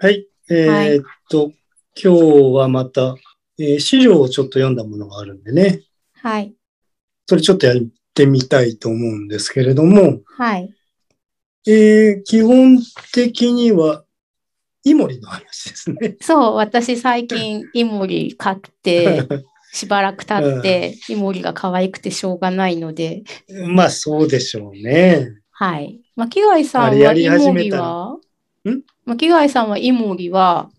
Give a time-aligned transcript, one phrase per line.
[0.00, 0.26] はい。
[0.50, 1.52] えはいーっと、
[1.96, 3.14] 今日はまた、
[3.58, 5.82] えー資料をちょっと読んだものがあるんでね。
[6.14, 6.52] はい。
[7.26, 7.76] それちょっとやっ
[8.12, 10.74] てみたいと思うんですけれども、はい。
[11.66, 12.78] えー基本
[13.12, 14.04] 的には、
[14.82, 16.16] イモリの話ですね。
[16.20, 19.26] そう、私最近 イモリ買って、
[19.72, 23.22] しばらく経って、イモリが可愛くてしょうがないので、
[23.68, 25.30] まあ、そうでしょうね。
[25.52, 26.00] はい。
[26.16, 28.18] 巻貝さんはイモリは？
[28.68, 28.82] ん？
[29.06, 30.70] 巻貝さんはイモリは、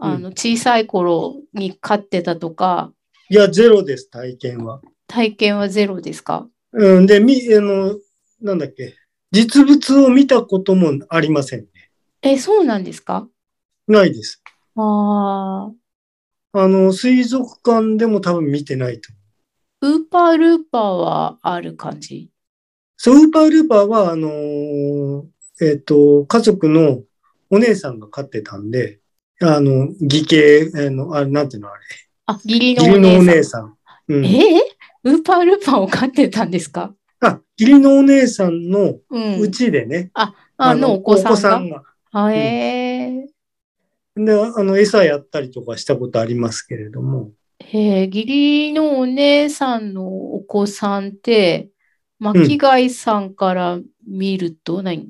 [0.00, 2.92] うんあの、小さい頃に飼ってたとか、
[3.30, 4.80] いや、ゼロです、体験は。
[5.06, 6.48] 体験はゼロですか？
[6.72, 7.96] うん、で、み、あの、
[8.40, 8.94] なんだっけ、
[9.32, 11.66] 実物を見たこともありませんね。
[12.22, 13.28] え、そうなんですか？
[13.86, 14.42] ないです。
[14.76, 15.70] あ
[16.52, 19.12] あ、あの、水族館でも多分見てないと。
[19.82, 22.30] ウーパールーパーはある感じ？
[22.96, 25.24] そう、ウーパールーパーは、あのー
[25.60, 27.02] えっ、と、家族の
[27.50, 29.00] お姉さんが飼ってたんで、
[29.40, 31.80] あの、義兄、あの、あれ、なんていうのあれ、
[32.26, 33.62] あ、義理の義理のおお姉姉さん。
[33.62, 33.76] さん。
[34.08, 34.26] うん。
[34.26, 35.10] えー？
[35.10, 36.92] ウーパールーパーを飼ってたんですか？
[37.20, 39.40] あ、義理のお姉さんのうん。
[39.40, 40.34] うちでね、あ
[40.74, 41.76] のお子さんが？
[41.78, 41.82] が。
[42.10, 43.26] あえ
[44.16, 51.68] で、あの、餌やったりとかしたことありますけれども、ー、へー義理のお姉さんのお子さんって、
[52.18, 55.06] 巻貝さんから見ると何、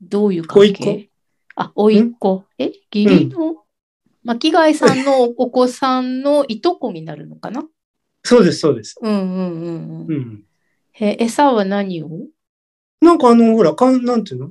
[0.00, 1.10] どういう関係？
[1.56, 2.44] あ、おいっ子。
[2.58, 2.66] え？
[2.92, 3.64] 義理の、
[4.24, 7.64] 巻貝さんのお子さんのいとこになるのかな？
[8.22, 8.96] そうです、そうです。
[9.00, 10.06] うんうんうんうん。
[10.08, 10.44] うん。
[10.92, 12.08] へ餌は何を？
[13.00, 14.50] なんかあの、ほら、かん、なんていうの？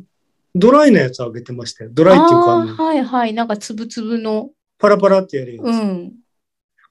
[0.56, 1.90] ドライなやつあげてましたよ。
[1.94, 3.34] ドライっていうか、はいはい。
[3.34, 4.52] なんかつぶつぶの。
[4.80, 5.66] パラパラってやるやつ。
[5.66, 6.14] うん。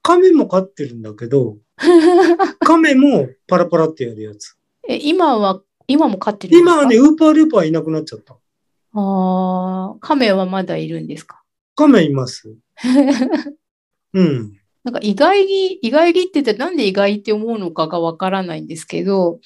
[0.03, 1.57] 亀も飼ってるんだけど、
[2.61, 4.55] 亀もパラパラってやるやつ。
[4.87, 8.37] え、今は、今も飼ってる今はね、ウーパールーパーいなくなっちゃった。
[8.95, 11.43] ああ、亀はまだいるんですか？
[11.77, 12.55] 亀います。
[14.13, 14.53] うん。
[14.85, 19.41] なんか意外に、意外にって言ってなんで意外って思うのかがわからないんですけど、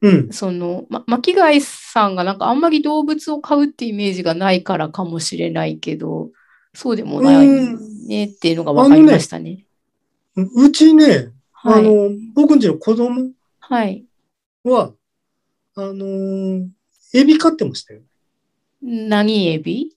[0.00, 0.32] うん。
[0.32, 6.30] その、ま、巻貝さんがなんかあんまり動物を飼うってイメージがないからかもしれないけど、
[6.74, 7.48] そうでもない
[8.06, 9.66] ねっていうのがわかりましたね。
[10.36, 11.80] うちね、はい。
[11.80, 14.04] あの、僕んちの子供はい。
[14.64, 14.92] は、
[15.76, 16.68] あのー
[17.16, 18.00] エビ飼ってましたよ。
[18.86, 19.96] 何エビ？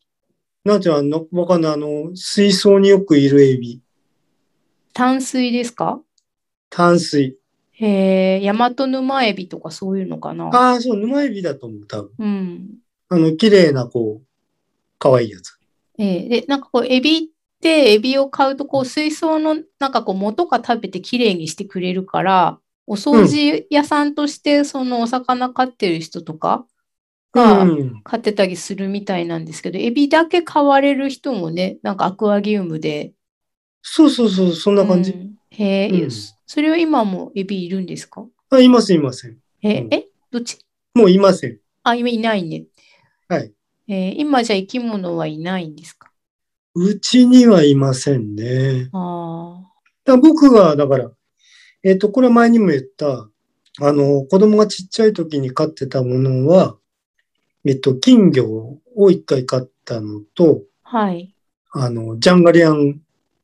[0.63, 1.73] なんていうの、わかんない。
[1.73, 3.81] あの、水槽によくいるエビ。
[4.93, 6.01] 淡水ですか？
[6.69, 7.37] 淡水。
[7.73, 10.45] へえ、ヤマトヌマエビとかそういうのかな？
[10.47, 12.11] ああ、そう、沼エビだと思う、多分。
[12.17, 12.69] うん。
[13.09, 14.25] あの、綺麗な、こう、
[14.97, 15.59] 可愛いやつ。
[15.97, 17.21] ええで、なんかこう、エビっ
[17.61, 26.65] て、エビを買うと、こう、水槽の、なんかこう、元が食べてきれいにしてくれるから、お掃除屋さんとして、そのお魚飼ってる人とか
[27.37, 28.01] がうん。
[28.03, 33.13] 飼ってたりするみたいなんですけど、エビだけ飼われる人もね、なんかアクアリウムで。
[33.81, 35.11] そうそうそう、そんな感じ。
[35.11, 36.09] うんへえ、うん
[36.45, 38.25] それは今もエビいるんですか？
[38.49, 39.37] あ、いません、いません。
[39.61, 40.57] え、うんえ、どっち？
[40.93, 41.59] もういません。
[41.83, 42.65] あ、今いないね。
[43.27, 43.51] はい。
[43.87, 46.11] えー今じゃ生き物はいないんですか？
[46.75, 48.89] うちにはいませんね。
[48.93, 49.63] あ
[50.05, 51.11] だ僕が、だから、
[51.83, 53.29] えっ、と、これ前にも言った、
[53.81, 56.77] あの、子供がちっちゃい時に飼ってたものは、
[57.67, 61.35] えっと、金魚を一回飼ったのと、あ、はい。
[61.71, 63.01] あの、ジャンガリアン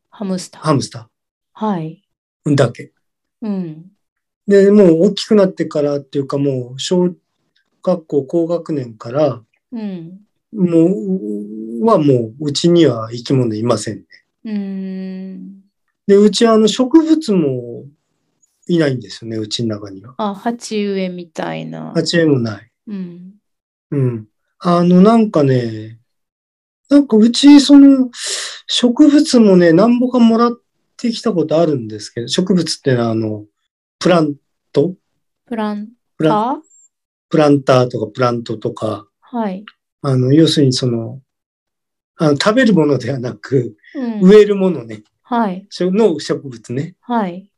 [0.09, 0.61] ハムスター。
[0.61, 1.09] ハムスタ
[1.51, 2.01] はい。
[2.45, 2.94] ーだけ。
[3.41, 3.91] うん。
[4.47, 7.13] で、もう大きくなってからっていうかもう、小
[7.84, 10.22] 学校高学年から、うん。
[10.53, 10.85] も
[11.81, 14.05] う、はもう、うちには生き物いませんね。
[14.45, 15.63] うーん。
[16.07, 17.85] で、うちあの、植物も
[18.67, 20.16] いないんですよね、うちの中には。
[20.17, 21.91] あ、鉢植えみたいな。
[21.94, 22.72] 鉢植えもない。
[22.88, 23.34] うん。
[23.93, 24.27] うん。
[24.59, 25.99] あの、なんかね、
[26.89, 28.09] なんかうち、その、
[28.67, 30.51] 植物もね、何ぼかもらっ
[30.97, 33.45] てきたことあるんですけど、植物ってのはあの、
[33.99, 34.35] プラン
[34.71, 34.95] ト？
[35.45, 36.61] プランプラター
[37.29, 39.65] プランターとかプラントとか、はい。
[40.01, 41.21] あの、要するにその、
[42.15, 44.22] あの食べるものではなく、うん。
[44.22, 45.67] 植えるものね、はい。
[45.79, 46.96] の植物ね。
[47.01, 47.51] はい。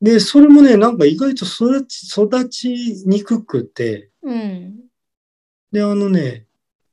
[0.00, 2.68] で、それもね、なんか意外と育ち、育ち
[3.06, 4.80] にくくて、うん。
[5.74, 6.46] で、あのね、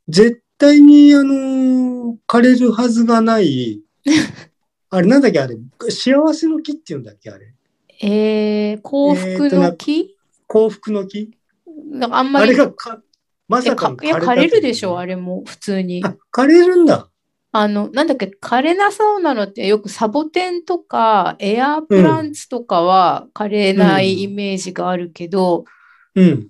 [0.07, 3.79] 絶対に、あの、枯れるはずがない、
[4.89, 5.55] あれ、なんだっけ、あれ、
[5.87, 7.53] 幸せの木っていうんだっけ、あれ。
[8.01, 10.17] えー、幸福の木、
[10.47, 11.29] 幸福の木？
[11.67, 13.03] あなんかあんまり、れがか、
[13.47, 15.13] まえさかのかいや、枯れるでしょ、あれ。
[15.13, 16.03] れも、普通に。
[16.03, 17.07] あ、枯れるんだ。
[17.51, 25.65] あの、なんだっけ、枯れなそうなのって、よくサボテンとか、エアープランツとかは枯れないイメージがあるけど、うん。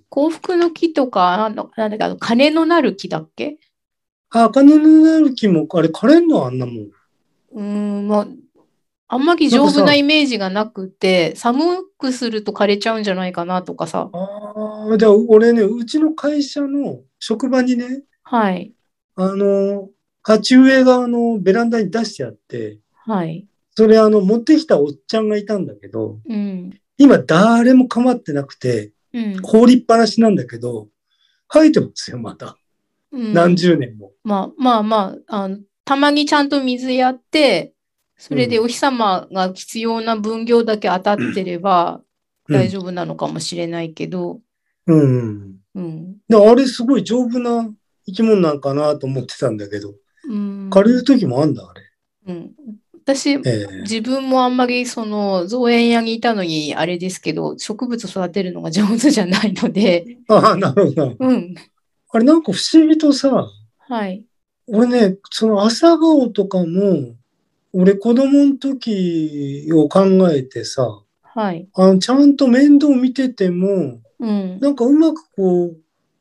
[0.10, 3.58] 幸福の木とか、なんだなんだっけ、あの、金のなる木だっけ？
[4.32, 6.76] あ、金のなる木も、あれ枯れんのあんなもん。
[6.86, 8.28] うーん、まあ、
[9.10, 14.10] あんまり丈夫なイメージがなくて、寒くすると枯れちゃうんじゃないかなとかさ。
[14.14, 18.74] ああ、で、俺ね、うちの会社の職場にね、はい。
[19.16, 19.90] あの、
[20.24, 23.46] 鉢植えがあの、ベランダに出してあって、はい。
[23.76, 26.80] それあの、持ってきたおっちゃんがいたんだけど、うん。
[26.98, 29.42] 今誰も構ってなくて、うん。
[29.42, 30.88] 凍りっぱなしなんだけど、
[31.48, 32.58] 生えてますよ、まだ。
[33.12, 34.12] うん何十年も。
[34.24, 37.74] まあまあまあ、あの、たまにちゃんと水やって、
[38.18, 42.02] それでお日様が必要な分量だけ当たってれば
[42.48, 44.42] うん大丈夫なのかもしれないけど、
[44.88, 45.56] うん。
[45.74, 46.18] うん。
[46.28, 47.70] であれすごい丈夫な
[48.06, 49.94] 生き物なんかなと思ってたんだけど、
[50.30, 50.70] うん。
[50.70, 51.82] 枯れる時もあんだ、あれ。
[52.28, 52.52] うん。
[53.04, 61.16] 私、ええ自分もあんまりその造園屋にいたのにあれですけど、植物育てるのが上手じゃないので、ああ、なるほど。
[61.20, 61.56] うん。
[62.12, 63.48] あれなんか不思議とさ、
[63.80, 64.24] はい。
[64.68, 67.16] 俺ね、その朝顔とかも、
[67.74, 71.68] 俺子供の時を考えてさ、はい。
[71.74, 74.60] あの、ちゃんと面倒見てても、うん。
[74.60, 75.78] なんかうまくこう、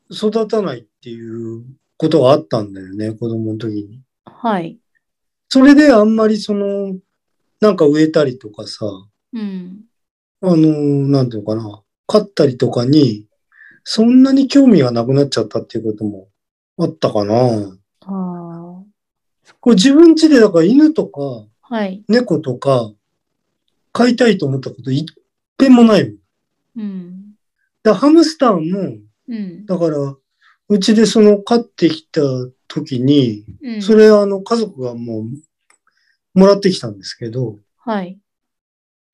[0.09, 1.63] 育たないっていう
[1.97, 4.01] ことがあったんだよね、子供の時に。
[4.25, 4.80] はい。
[5.53, 6.95] それであんまりその、
[7.59, 8.85] なんか植えたりとかさ、
[9.33, 9.81] うん。
[10.39, 10.55] あの、
[11.09, 13.27] なんていうのかな、飼ったりとかに、
[13.83, 16.29] そんなに興味がなくなっちゃったっていうことも
[16.77, 17.35] あったかな。
[17.99, 18.81] あ
[19.59, 21.19] これ自分家でだから犬とか
[21.63, 21.75] あ。
[21.75, 22.01] はい。
[22.07, 22.89] 猫とか
[23.91, 25.13] 飼いたいと思ったこと一
[25.59, 26.15] 遍もないもん。
[26.77, 27.33] うん。
[27.83, 29.65] だハムスターも、うん。
[29.65, 30.15] だから、
[30.69, 32.21] うちでその飼ってきた
[32.73, 33.81] 時に、うん。
[33.81, 38.17] それあの家族がもうもらってきたんですけど、はい。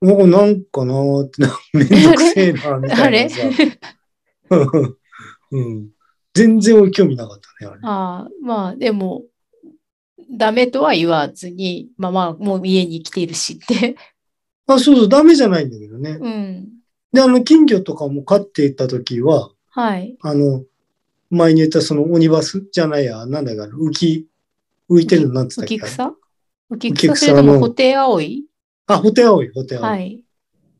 [0.01, 3.37] もうなんかなーってな、めんどくせえな、みたあれいなさ。
[5.51, 5.89] うん。
[6.33, 7.79] 全然俺興味なかったね、あれ。
[7.83, 9.23] ああ、まあ、でも、
[10.29, 13.95] ダメとは言わずに、まあまあ、もう家に来ているしって。
[14.67, 16.19] あ、そうそう、ダメじゃないんだけどね。
[16.21, 16.69] うん。
[17.11, 20.17] で、あの、金魚とかも飼っていた時は、はい。
[20.21, 20.63] あの、
[21.29, 24.27] 前に言ったそのオニバスじゃないや、なんだかな、浮き、
[24.89, 25.75] 浮いてるのなんつったっけ？
[25.75, 26.13] 浮き草？
[26.71, 28.45] 浮き草それともホテイアオイ？
[28.87, 29.85] あ、ホテアオイ、ホテアオイ。
[29.85, 30.23] はい。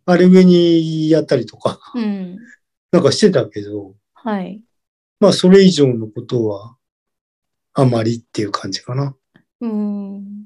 [0.05, 2.37] あれ上にやったりとか、うん。
[2.91, 4.61] なんかしてたけど、はい。
[5.19, 6.75] まあ、それ以上のことは、
[7.73, 9.15] あまりっていう感じかな。
[9.59, 10.45] うん。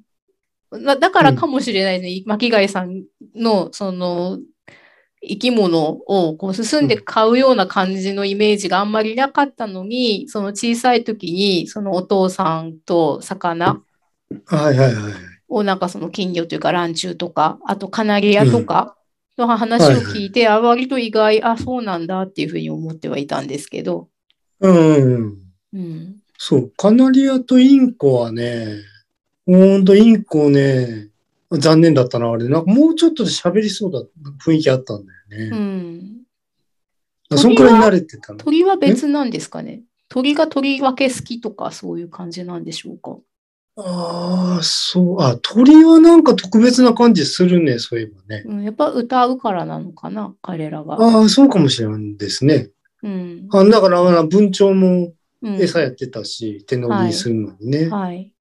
[0.72, 2.24] だだからかもしれないですね。
[2.26, 3.04] 巻貝さん
[3.36, 4.40] の、その、
[5.24, 13.82] 生き物をこう進んで買うような感じのイメージがあんまりなかったのに、その小さい時に、そのお父さんと魚。
[15.48, 18.96] をなんかその金魚というかランチュウとか、あとカナリアとか
[19.38, 24.08] の話を聞いて、あ、割と意外、あ、そうなんだっていうふうに思ってはいたんですけど。
[24.62, 25.38] うんうん。
[25.74, 26.16] うん。
[26.38, 28.78] そう、カナリアとインコはね、
[29.46, 31.11] ほんとインコね、
[31.52, 32.48] 残念だったな、あれ。
[32.48, 34.02] なんかもうちょっとで喋りそうだ
[34.46, 35.58] 雰囲気あったんだようね。
[35.58, 36.22] ん。
[37.38, 38.40] そんくらい慣れてたの。
[38.40, 43.18] 鳥は別なんですかね鳥が鳥分け好きとかそういう感じなんでしょうか
[43.78, 45.22] ああ、そう。
[45.22, 48.44] あ、鳥はなんか特別な感じするね、そういえばね。
[48.46, 50.96] うん、やっぱ歌うからなのかな彼らが。
[50.96, 52.70] ああ、そうかもしれないですね。
[53.02, 53.48] うん。
[53.50, 57.90] あだから、文鳥もうん餌やってたし、手乗りにするのにね。
[57.90, 58.32] はい。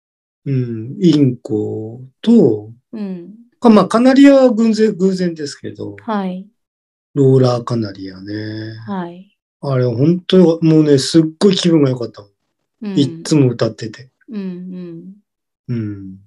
[0.47, 3.35] うん、インコと、うん。
[3.61, 6.47] かまあ、カナリアは偶然偶然ですけど、はい。
[7.15, 8.77] ローラーカナリアね。
[8.87, 9.37] はい。
[9.61, 12.25] あれ、本当よもうね、すっごい気分が良かった。
[12.83, 12.99] うん。
[12.99, 14.11] いっつも歌ってて。
[14.29, 15.15] うんうん。
[15.69, 16.15] うん。
[16.17, 16.19] だ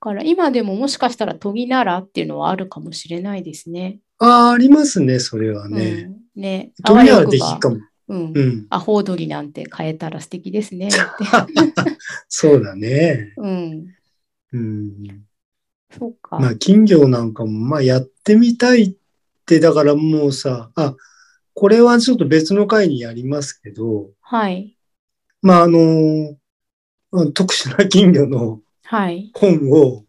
[0.00, 3.98] から今でももしかしたら鳥ならっていうのはあるかもしれないですね。
[4.18, 6.10] ああ、ありますね、それはね。
[6.36, 6.40] うん。
[6.40, 6.72] ね。
[6.84, 7.78] 鳥ならできっかも。
[8.08, 8.40] うんう。
[8.40, 8.66] ん。
[8.70, 10.96] アホ鳥なんて変えたら素敵ですねって。
[12.28, 13.34] そうだね。
[13.36, 13.86] うん。
[14.52, 15.27] うん。
[15.90, 16.38] そうか。
[16.38, 18.94] まあ、金魚なんかも、まあ、やってみたいっ
[19.46, 20.94] て、だからもうさ、あ、
[21.54, 24.76] これはちょっと別の回にやりますけど、はい。
[25.42, 26.36] まあ、あの、
[27.32, 29.30] 特殊な金魚のはい。
[29.34, 30.04] 本を、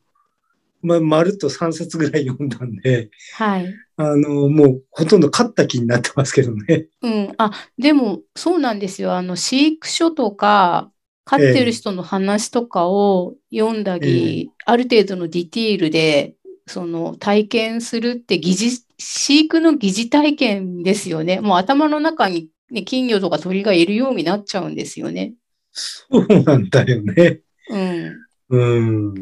[0.81, 3.73] まあ、まるっと3冊ぐらい読んだんで、はい。
[3.97, 6.87] あの、もうほとんど勝った気になってますけどね。
[7.01, 7.33] うん。
[7.37, 9.13] あ、でも、そうなんですよ。
[9.13, 10.91] あの、飼育書とか、
[11.29, 16.33] 飼ってる人の話とかを読んだり、ある程度のディティールで、
[16.65, 21.39] その、体験するって疑似、飼育の疑似体験ですよね。
[21.39, 25.35] もう頭の中に、ね、金魚とか鳥がいるようになっちゃうんですよね。
[25.71, 27.41] そうなんだよね。
[27.69, 28.15] うん。
[28.49, 28.79] う
[29.11, 29.13] ん。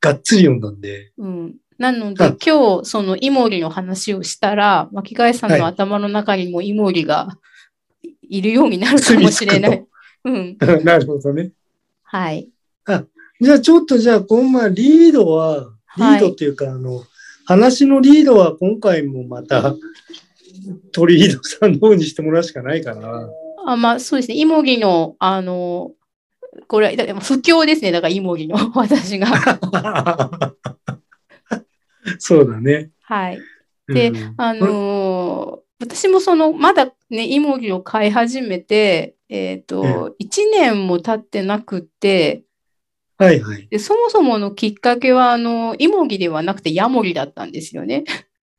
[0.00, 1.12] がっつり読んだんで。
[1.18, 1.56] うん。
[1.76, 7.36] なので、あ今日、そのイモリの話をしたら、巻貝さんのはい頭の中にもイモリが
[8.22, 9.84] いるようになるかもしれない。
[10.28, 10.56] うん。
[10.84, 11.50] なるほどね。
[12.02, 12.48] はい。
[13.40, 17.04] じゃあちょっとじゃあ、こんまリードは、リはいードっていうか、あの、
[17.44, 19.74] 話のリードは今回もまた、
[20.92, 23.28] 鳥居戸さんの方にしてもらうしかないかな。
[23.64, 24.36] あ、まあ、そうですね。
[24.36, 25.92] イモギの、あの、
[26.66, 27.92] これ、だから不況ですね。
[27.92, 29.28] だから、イモギの、 私が。
[32.18, 32.90] そうだね。
[33.02, 33.38] はい。
[33.88, 35.07] でうんあのー
[35.80, 42.44] 私もその、まだね、イモギを飼い始めて、えっと、1年も経ってなくって、
[43.18, 43.66] はいはい。
[43.68, 48.04] で、そもそものきっかけは、あの、イモギではなくてヤモリだったんですよね。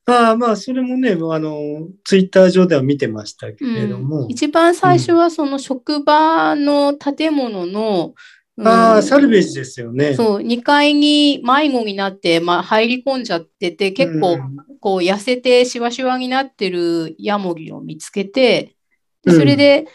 [0.06, 4.28] ああ、まあ、それもね、あの、ツイッター上では見てましたけれども。
[4.28, 8.16] 一番最初はその職場の建物の、
[8.64, 10.14] ああ、うんサルベージですよね。
[10.14, 18.76] そう、2階に迷子になって、まあ、入り込んじゃってて、結構、うんこう、痩せてしわしわになってるヤモリを見つけて、
[19.24, 19.38] でうん。
[19.38, 19.88] それで、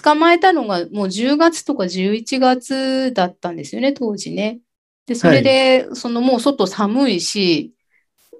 [0.00, 4.60] 捕まえたのがもう10月とか11月だったんですよね、当時ね。
[5.06, 7.74] で、それで、そのもう外寒いし、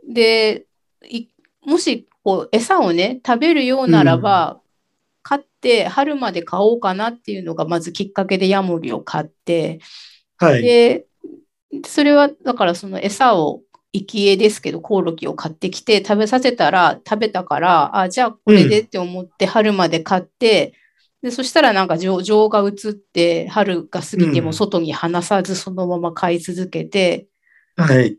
[0.08, 0.66] で、
[1.04, 1.28] い
[1.64, 4.61] もし、こう、餌をね、食べるようならば、
[5.22, 9.80] 買って、春まで買おうかなっていうのが、まずきっかけでヤモリを買って、
[10.38, 10.62] はい。
[10.62, 11.06] で、
[11.86, 13.62] それは、だからその餌を、
[13.94, 20.72] 生き餌ですけど、コオロギを買ってきて食べさせたら、食べたから、あ、じゃあこれでって思って春まで買って、
[21.22, 27.26] で、そしたらなんか情情が移って、春が過ぎても外に離さずそのまま飼い続けて、
[27.76, 28.16] はい。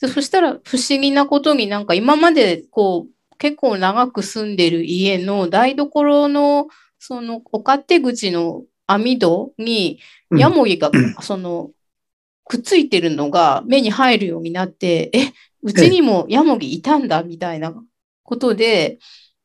[0.00, 3.11] でそしたら不思議なことになんか今までこう
[3.42, 6.68] 結構長く住んでる家の台所の
[7.00, 9.98] そのお勝手口の網戸に
[10.30, 10.38] うん。
[10.38, 11.72] ヤモリがその
[12.44, 15.32] くっついてるのが目に入るようになって、え、
[15.62, 17.74] うちにもヤモリいたんだみたいな
[18.22, 18.98] ことで、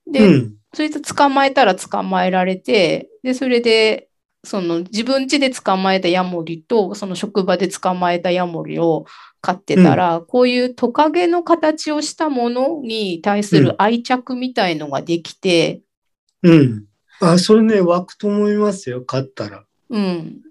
[0.06, 0.56] で、うん。
[0.74, 4.10] それで捕まえたら捕まえられて、で、それで、
[4.44, 9.06] その自分家で捕まえたヤモリと、その職場で捕まえたヤモリを
[9.42, 15.82] 飼ってたら、こういうトカゲの形をしたものに対する愛着みたいのができて、
[16.44, 16.86] うん。
[17.20, 19.66] あ、それね、湧くと思いますよ、買ったら。
[19.90, 20.42] うん、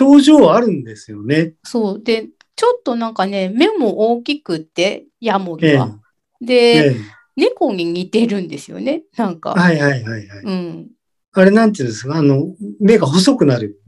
[0.00, 1.54] 表情あるんですよね。
[1.64, 2.02] そう。
[2.02, 6.00] で、ちょっとなんかね、目も大きくって、ヤモええリは。
[6.40, 6.96] で、ええ
[7.38, 9.50] 猫に似てるんですよね、なんか。
[9.50, 10.44] はいはいはいはい。
[10.44, 10.90] うん。
[11.30, 12.16] あれなんていうんですか？
[12.16, 13.80] あの、目が細くなる。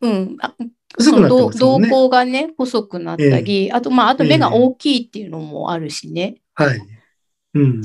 [0.00, 0.36] うん。
[0.96, 1.88] くなってますね。
[1.88, 6.36] 瞳孔がね、細くなったり、あと、まあ、あと目が大きいっていうのもあるしね。
[6.54, 6.80] はい。
[7.54, 7.80] うん。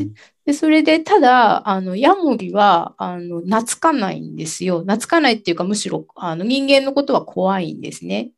[0.45, 4.79] で、それで、ただ、あの、ヤモリは、あの、懐かないんですよ。
[4.81, 8.31] 懐かないっていうか、むしろ、あの、人間のことは怖いんですね。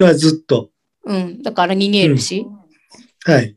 [0.00, 0.70] いやずっと。
[1.04, 1.42] うん。
[1.42, 2.46] だから逃げるし。
[3.24, 3.56] はい。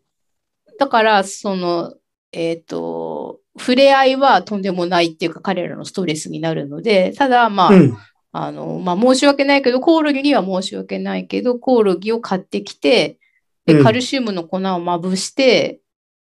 [0.79, 1.95] だから、その、
[2.31, 7.97] えっと、触れ合いはとんでもないっていうか、彼らのストレスになるので、ただ、まあ、うん。
[8.45, 13.17] あの、まあ、申し訳ないけど、コオロギには申し訳ないけど、コオロギを買ってきて、
[13.65, 15.79] で、うんカルシウムの粉をまぶして、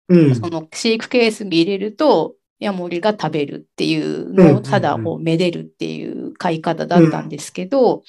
[0.09, 0.35] うん。
[0.35, 8.03] その飼育ケースに入れると、ヤモリが食べるっていううんのを、ただこう、めでるっていう飼い方だったんですけど。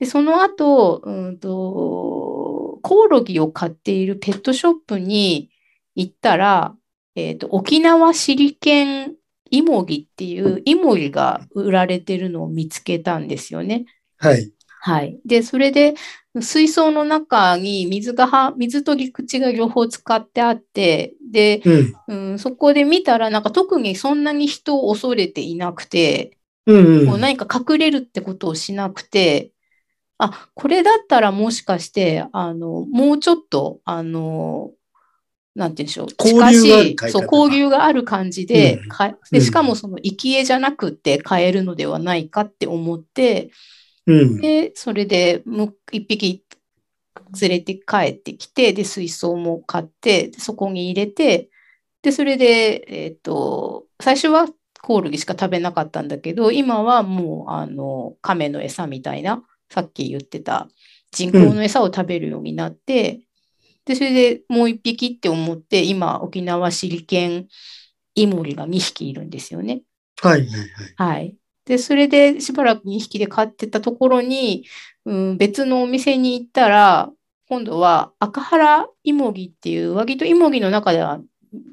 [0.00, 5.50] で、その後、うんと、コオロギを飼っているペットショップに
[5.94, 6.74] 行ったら、
[7.14, 9.14] えっと、沖縄シリケン
[9.50, 13.86] イモギっていうイモリが売られてるのを見つけたんですよね。
[14.16, 14.52] はい。
[14.80, 15.18] はい。
[15.24, 15.94] で、それで、
[16.40, 22.30] 水槽の中に水がは、水と陸地が両方使ってあって、で、うん。
[22.30, 27.06] うん、そこで見たら、なんか特にそんなに人を恐れていなくて、うんうん。
[27.06, 29.52] こう何か隠れるってことをしなくて、
[30.18, 34.72] あ、これだったらもしかして、あの、もうちょっと、あの、
[35.58, 38.88] なんて言うんでしょう、近しい、そう、交流がある感じで、うん。
[38.88, 39.44] かで、うん。
[39.44, 43.50] しかもその、生き餌じゃなくて飼えるのではないかって思って、
[44.06, 44.40] うん。
[44.40, 46.44] で、それで、む一匹
[47.40, 51.50] 連れて帰ってきて、で、水槽も買って、でそこに入れて、
[52.02, 54.46] で、それで、えっと、最初は
[54.80, 60.68] コオロギしか食べなかったんだけど、今はもう、あの、亀の餌みたいな、さっき言ってた
[61.10, 63.20] 人工の餌を食べるようになって、
[63.88, 67.48] で、それでもう一匹って思って、今、沖縄シリケン
[68.14, 69.80] イモリが2匹いるんですよね。
[70.20, 70.68] はいはいはい。
[70.96, 71.36] はい。
[71.64, 74.66] で、それでしばらく2匹で飼ってたところに、
[75.06, 77.10] うん、別のお店に行ったら、
[77.48, 81.22] 今度は赤原イモギっていう、割とイモギの中では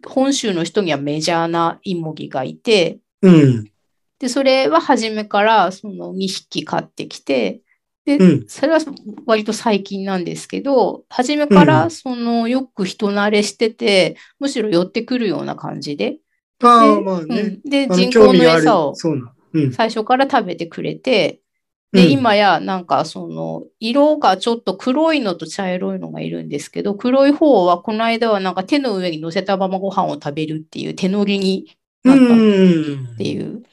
[0.08, 3.70] 本州の人にはメジャーなイモギがいて、うん。
[4.20, 7.60] で、それは初めからその2匹飼ってきて、
[8.06, 8.80] で、うんそれは
[9.26, 16.18] 割と最近なんですけど、初めからそのよく人慣れしてて、むしろ寄ってくるような感じで、
[16.62, 17.62] あまあね。
[17.64, 18.94] うん、で、人工の餌を。
[19.74, 21.40] 最初から食べてくれて、
[21.92, 33.10] で、うん今やなんかその色がちょっと黒いのと茶色いのがいるんですけど、黒い方はこの間はなんか手の上に乗せたままご飯を食べるっていう手乗りになったうん。
[33.14, 33.64] っていう。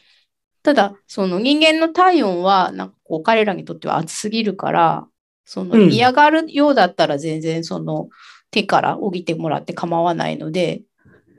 [0.63, 5.07] ただ、その人間の体温は、なんかこう彼らにとっては暑すぎるから、
[5.45, 8.09] そのうん嫌がるようだったら全然その
[8.51, 10.81] 手から降りてもらって構わないので、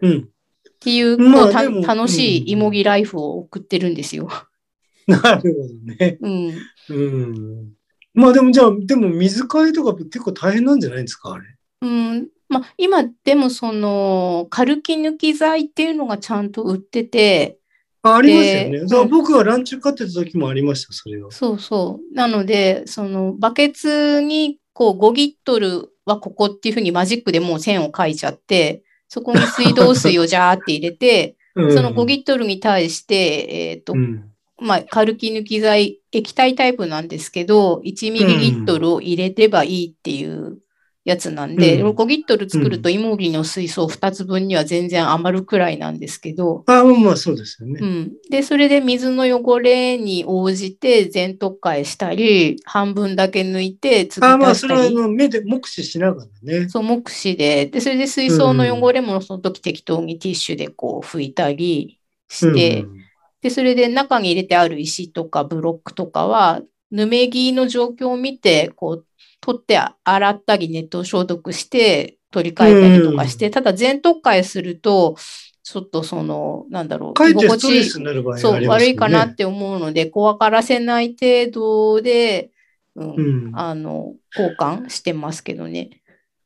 [0.03, 0.17] うん。
[0.19, 4.29] っていう、こうたまあ楽しうんい芋ぎライフを送ってるんですよ。
[5.07, 6.19] なるほどね。
[6.21, 6.53] うん。
[6.89, 7.73] うん。
[8.13, 11.45] まあでもじゃあ、でも水替えとか結構大変なんじゃないですか、あれ？
[11.81, 12.27] うん。
[12.49, 17.57] まあ、今でもその、カルキ抜き剤っていうのがちゃんと売ってて、
[18.03, 19.07] あありますよね。
[19.09, 21.31] 僕がランチュウ飼ってた時もありました、それは。
[21.31, 22.15] そうそう。
[22.15, 34.29] なので、そのバケツにこう5リットルはここっていうふうにマジックでもう線を書いちゃって、そこに水道水をジャーって入れて、 うんその5リットルに対して、えっとう、ん。
[34.59, 40.57] まあ、カルキ抜き剤、液体タイプなんですけど、1ミリリットルを入れればいいっていう
[41.05, 47.79] やつなんで、うん5リットル作るとイモギの水素2つ分には全然余るくらいなんですけど、ああ、まあそうですよね。
[47.81, 48.13] うん。
[48.29, 56.69] で、それで水の汚れに応じて全特化したり、半分だけ抜いて継ぎああ、まあそれはあの目で目視しながらね。
[56.69, 63.03] そう、目視で、で、それで水槽の汚れもその時適当にティッシュでこう拭いたりして、うん
[63.43, 69.05] で、それで中に入れてある石とかブロックとかは、ぬめぎの状況を見て、こう、
[69.43, 75.17] 取って洗ったり熱湯消毒して取り替えたりとかして、ただ全特化すると、
[75.63, 78.65] ちょっとその、なんだろう、居ストレスになる場合そう。
[78.67, 82.51] 悪いかなって思うので、怖がらせない程度で、
[82.95, 83.51] うん、うん。
[83.53, 86.01] あの、交換してますけどね。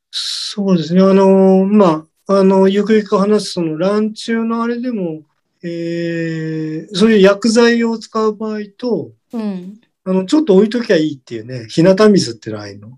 [0.10, 1.02] そうですね。
[1.02, 5.22] あの、まあ、あの、ゆくゆく話すその卵中のあれでも、
[5.62, 9.80] えー、そういう薬剤を使う場合と、うん。
[10.08, 12.98] あの、ちょっと置いときゃいいっていうね、日向水ってのあるの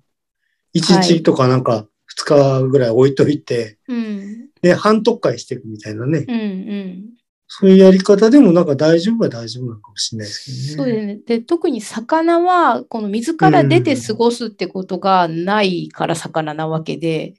[0.74, 4.50] ？1日とかなんか2日ぐらい置いといて、うん。
[4.62, 6.26] で、半特化していくみたいなね。
[6.28, 6.36] うん。
[6.36, 7.06] うん。
[7.48, 10.92] そういうやり方でもなんか大丈夫は大丈夫なのかもしれないですけどね。
[10.92, 11.20] そうですね。
[11.26, 17.34] で、特に魚は、この水から出て過ごすってことがないから魚なわけで、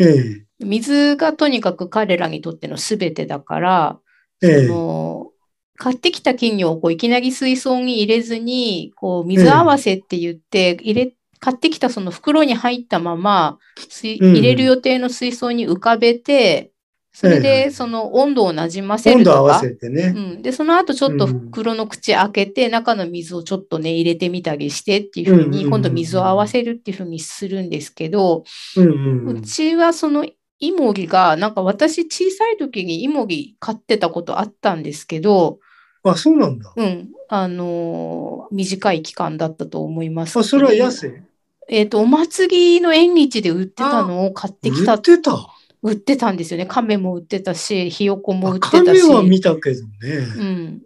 [0.00, 4.00] ええ水がとにかく彼らにとっての全てだから、
[4.42, 5.31] ええその
[5.82, 13.58] 買ってきた金魚をこういきなり水槽に入れずに、こう水合わせって言って、入れ、買ってきたその袋に入ったまま、
[14.00, 16.70] 入れる予定の水槽に浮かべて、
[17.12, 20.14] それでその温度をなじませ温度合わるとか、せてね。
[20.16, 21.40] うん、で、その後ちょっとうん。
[21.50, 28.44] 袋の口開けて、中の水をちょっとね、入れてみたりしてっていうふうに、今度水を合わせるっていうふうにするんですけど、
[28.76, 30.24] うちはその
[30.60, 35.58] イモギが、なんか私小さい時にイモギ飼ってたことあったんですけど、
[36.04, 36.72] あ、そうなんだ。
[36.76, 40.36] うん、あのー短い期間だったと思います。
[40.38, 41.22] あ、それは野生
[41.68, 45.38] えっと、お祭りの縁日で売ってたのを買ってきた売っ、てた？
[45.82, 46.66] 売ってたんですよね。
[46.66, 49.02] 亀も売ってたし、ひよこも売あってたし。
[49.02, 49.88] 亀は見たけどね。
[50.36, 50.82] うん。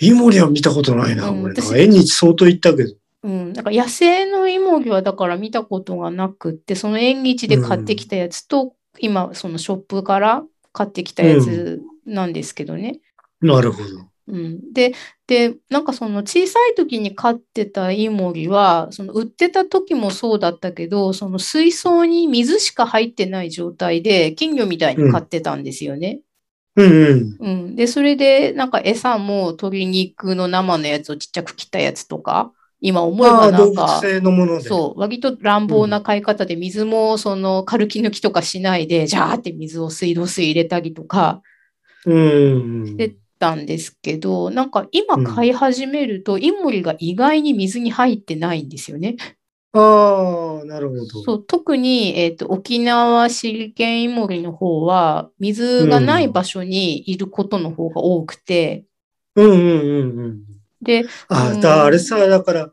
[0.00, 1.28] イモリは見たことないな。
[1.28, 2.94] うん私縁日相当行ったけど。
[3.22, 13.00] うん、なんか野生のイモギはだから見たことがなくって、その縁日で買ってきたやつと、今そのショップから買ってきたやつなんですけどね。
[13.40, 13.88] なるほど。
[14.28, 14.92] うん、で、
[15.26, 26.20] で、なんかその小さい時に飼ってたイモリは、その売ってた時もそうだったけど、その水槽に水しか入ってない状態で金魚みたいに飼ってたんですよね。
[26.76, 27.36] うんうん。
[27.38, 27.76] うん。
[27.76, 34.02] で、それでなんか餌も鶏肉の生のやつをちっちゃく切ったやつとか、今思えばなんか。
[34.58, 41.42] そう、割と乱暴な飼い方で水もその軽き抜きとかしないで、ジャーって水を水道水入れたりとか
[42.06, 42.14] う。
[42.14, 42.86] うん。
[42.86, 49.16] してたんですけど、なんか今飼い始めると、イモリが意外に水に入ってないんですよね。
[49.72, 51.06] ああ、なるほど。
[51.22, 58.84] そう、特に、えっと、沖縄シリケンイモリの方は、水がない場所にいることの方が多くて、
[59.36, 60.42] うんうんうんうん。
[60.82, 62.72] で、あ、うんだ、あれさ、だから、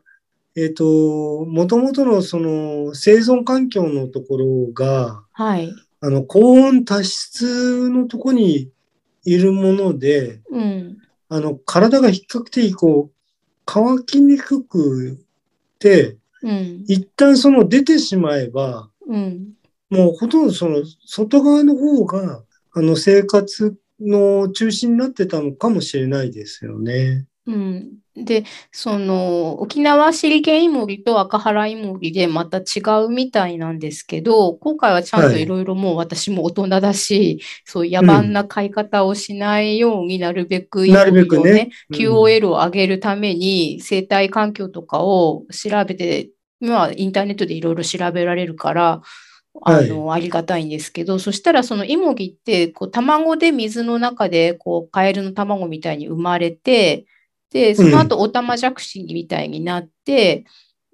[0.56, 5.70] えっ、と、もともとのその生存環境のところが、はい。
[6.00, 8.70] あの、高温多湿のところに
[9.24, 10.98] いるもので、うん。
[11.28, 13.14] あの、体が比較的こう、
[13.64, 15.18] 乾きにくく
[15.78, 16.84] て、うん。
[16.86, 19.54] 一旦その出てしまえば、うん。
[19.90, 27.26] もうほとんどその外側の方が、あの生活の中心になってたのかもしれないですよね。
[27.46, 27.92] うん。
[28.16, 35.42] で、その、沖縄シリケンイモリと赤原イモリでまた違うみたいなんですけど、今回はちゃんとはい。
[35.42, 41.42] いろいろもう私も大人だし、そういう野蛮な飼い方をしないようになるべくイモなるべくね。
[41.42, 41.96] リをね、うん。
[41.96, 49.02] QOL を上げるために生態環境とかを調べて、まあインターネットでいろいろ調べられるから、
[49.62, 57.06] あの、ありがたいんですけど、そしたらそのイモリって、こう、卵で水の中で、こう、カエルの卵みたいに生まれて、
[57.54, 60.44] で、その後、オタマジャクシみたいになって、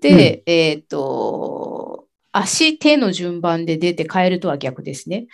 [0.02, 5.26] で、えっと、足、手の順番で出て、カエルとは逆ですね。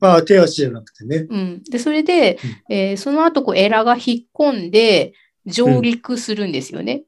[0.00, 1.26] ああ、手足じゃなくてね。
[1.28, 1.62] うん。
[1.64, 5.14] で、それで、えーその後、こう、エラが引っ込んで、
[5.46, 7.04] 上陸するんですよね。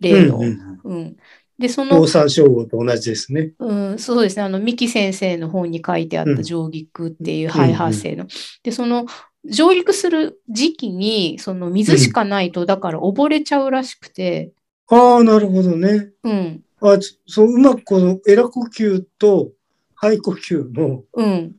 [0.00, 0.36] 例の。
[0.36, 1.16] うんうんうん。
[1.58, 3.52] で、そのオオ、サンショウウオと同じですね。
[3.58, 4.42] うん、そうですね。
[4.42, 8.26] あの、三木先生の本に書いてあっうんた上陸っていううん肺発生の。
[8.62, 9.06] で、その、
[9.48, 14.52] 上陸する時期に、その水しかないと、だから溺れちゃうらしくて、
[14.90, 16.10] ああ、なるほどね。
[16.24, 19.50] うん、あつそう、うまくこのエラ呼吸と
[19.94, 21.54] 肺呼吸のうん。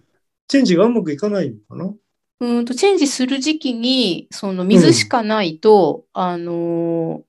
[0.47, 1.93] チェンジがうまくいかないのかな？
[2.39, 7.21] うんと、チェンジする時期に、その水しかないと、あの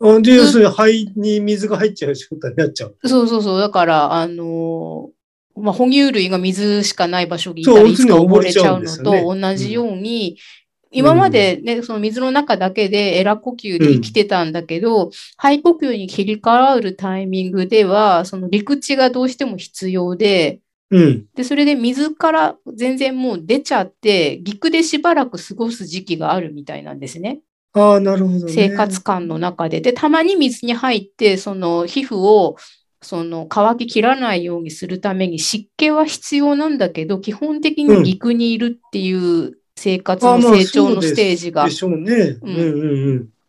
[0.00, 2.96] あで、要するに肺に水が入っちゃう状態になっちゃう。
[3.04, 5.13] ーそうそうそう、だから、あのー
[5.56, 10.38] まあ、哺乳類が水しかない場所にいたそうらいつか溺れちゃうのと同じように、
[10.90, 21.24] 今までね、その水の中だけでエラ呼吸で生きてたんだけど、肺呼吸に切り替わるタイミングでは、その陸地がどうしても必要で、うん。
[21.34, 27.40] で、それで水から全然もう出ちゃって、陸でしばらく過ごす時期があるみたいなんですね。
[27.72, 28.52] ああ、なるほどね。
[28.52, 29.80] 生活感の中で。
[29.80, 32.56] で、たまに水に入って、その皮膚を、
[33.04, 41.68] その乾ききらないようにするために湿気は必要なんだけど、基本的に陸にいるっていう生活の成長のステージが。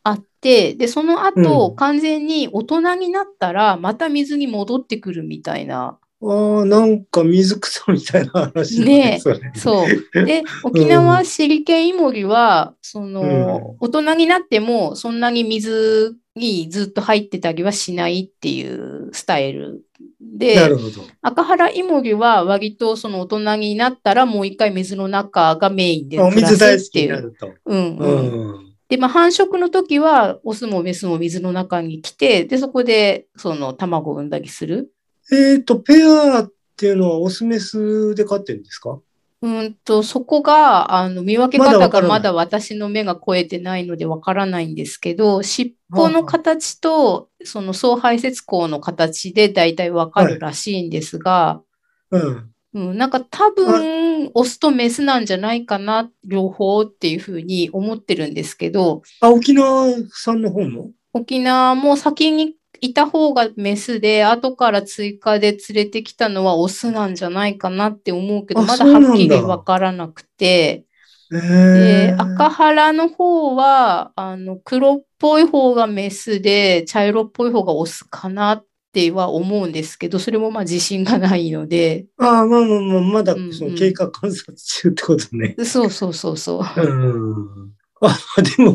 [0.03, 5.97] あって、で、その後、うん完全に大人になったら、また水に戻ってくるみたいな。
[6.21, 10.25] ああ、なんか水草みたいな話だねえそう。
[10.25, 19.81] で、沖縄シリケンイモリは、その、大人になっても、そんなに水にずっと入ってたりはしないっていうスタイル
[20.19, 21.01] なで、るほど。
[21.21, 27.07] 赤原イモリは割とその大人になったらもう一回水の中がメインであお暮ら水大好きすっていう。
[27.07, 27.53] になると。
[27.65, 28.61] うんううん。
[28.61, 28.75] ん。
[28.89, 34.91] で、まあ、繁殖の時は、オスもメスも水の中に来て、で、そこで、その、卵を産んだりする。
[35.31, 38.99] えっと、ペアっていうのはオスメスで飼ってるんですか？
[39.45, 51.61] うんと、そこが、あの、見分け方がまだ私の目が超えてないのでわからないんですけど、尻尾の形と、その、総排泄口の形で大体わかるらしいんですが、
[52.09, 52.49] うん。
[52.73, 62.55] うん、なんか多分、オスとメスなんじゃないかな、両方っていうふうに思ってるんですけど、あ、沖縄産の方も沖縄も先に
[62.85, 70.85] いた方がメスで、後から追加で連れてきたのはオスなんじゃないかなって思うけど、あまだはっきりわからなくて、
[71.33, 71.37] え
[71.73, 85.55] で、え赤原の方は、あの、黒っぽい方がメスで、茶色っぽい方がオスかなっては思うんですけど、それもまあ自信がないので、ああ、まあまあまあ、まだうんうんその経過観察中ってことね。
[85.65, 86.81] そうそうそうそう。
[86.81, 87.71] うん。
[88.01, 88.17] あ、
[88.57, 88.73] でも、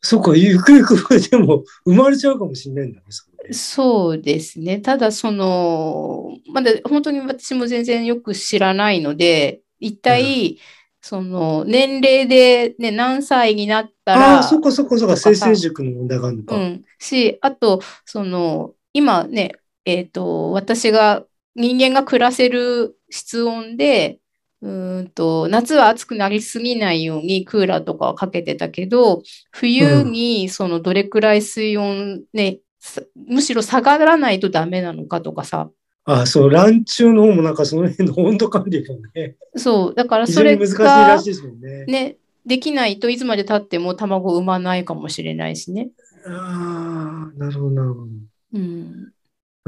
[0.00, 4.80] そっか、ゆくゆくはでも生まれちゃうかもしれないんだね、そそうですね。
[4.80, 10.58] ただ、その、まだ本当に私も全然よく知らないので、一体、
[11.00, 16.56] その、年齢でね、何歳になったあらあ、、そっかそっかそっか、とかさ生成塾の問題があるのか。
[16.56, 16.84] うん。
[16.98, 19.52] し、あと、その、今ね、
[19.84, 24.20] えっと、私が、人間が暮らせる室温で、
[24.60, 35.70] うーんと、夏は暑くなりすぎないようにクーラーとかはかけてたけど、冬にそのどれくらい水温ね、さむしろ下がらないとダメなのかとかさ。
[36.04, 41.84] ああ、そう、卵中の方もなんかその辺の温度管理がね、そう、だから非それ常に難しいらがしいですもんね。
[41.86, 42.16] ね、
[42.46, 45.90] できないといつまで経っても卵を産まないかもしれないしね。
[46.26, 48.06] ああ、なるほど、なるほど。
[48.54, 49.12] うん。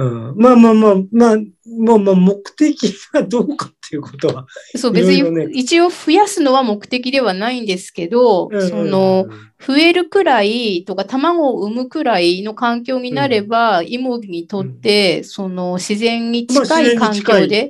[0.01, 1.37] うん、まあまあまあ、まあ、
[1.79, 4.47] まあまあ、目的がどうかっていうことは。
[4.75, 9.27] そう、別に一応増やすのは目的ではないんですけど、うんその、
[9.59, 17.69] 増えるくらいとか卵を産むくらいの環境になれば、イモリにとって、その自然にまあ、近い環境で。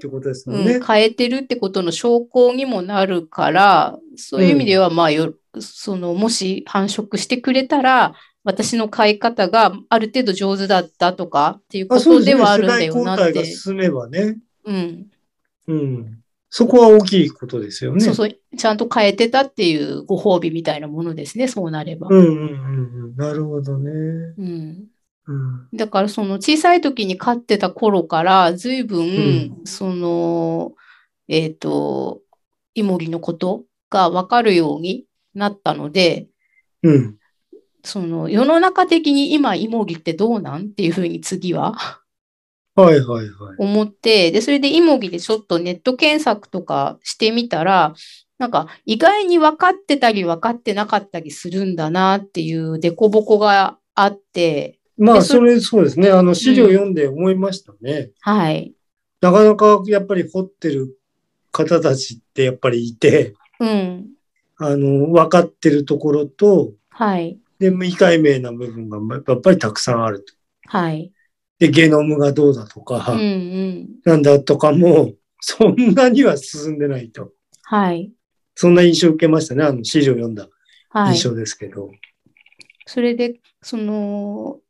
[0.86, 12.00] 変えてるってことの証拠にもなるから、そういう意味では、まあよ、その、もし繁殖してくれたら、私の飼い方がある程度上手だったとかっていうこ。
[12.00, 13.46] とではあるんだよなっ交代がて。
[13.46, 14.38] 進めばね。
[14.64, 15.06] うん。
[15.66, 16.20] うん。
[16.48, 18.00] そこは大きいことですよね。
[18.00, 22.08] そうそう、ちゃんと変えてたっていうご褒美みたいなものですね、そうなれば。
[22.10, 23.16] うんうんうんうん。
[23.16, 23.90] なるほどね。
[23.90, 24.84] うん
[25.26, 25.68] うん。
[25.72, 30.72] だからその小さい時に飼ってた頃から随分、その、
[31.28, 32.20] えっ、と、
[32.74, 36.26] イモリのことがわかるようになったので、
[36.82, 37.19] うん。
[37.84, 41.74] その世の中的に今イモリってどうなんっていうふうに次は
[42.74, 43.56] はいはいはい。
[43.58, 47.94] 思って、で、それでイモリでちょっとネット検索とかしてみたら、
[48.38, 56.10] なんか意外に分かってたり分かってなかったりするんだなっていう凸凹があって、まあ、でそそれ、そうですね。
[56.10, 58.10] あの、資料読んで思いましたね。
[58.20, 58.74] はい。
[59.20, 60.96] なかなかやっぱり掘ってる
[61.52, 64.08] 方たちってやっぱりいて、うん。
[64.58, 67.38] あの、分かってるところと、はい。
[67.60, 70.32] で、未解明な部分がやっぱりたくさんあると。
[70.66, 71.12] はい。
[71.58, 73.88] で、ゲノムがどうだとか、うんうん。
[74.04, 77.32] なんだとかも、そんなには進んでないと。
[77.62, 78.10] はい。
[78.54, 79.62] そんな印象を受けましたね。
[79.62, 80.48] あの、資料読んだ
[80.88, 81.28] はい印。
[81.28, 81.90] 象ですけど。
[82.86, 84.60] それで、その、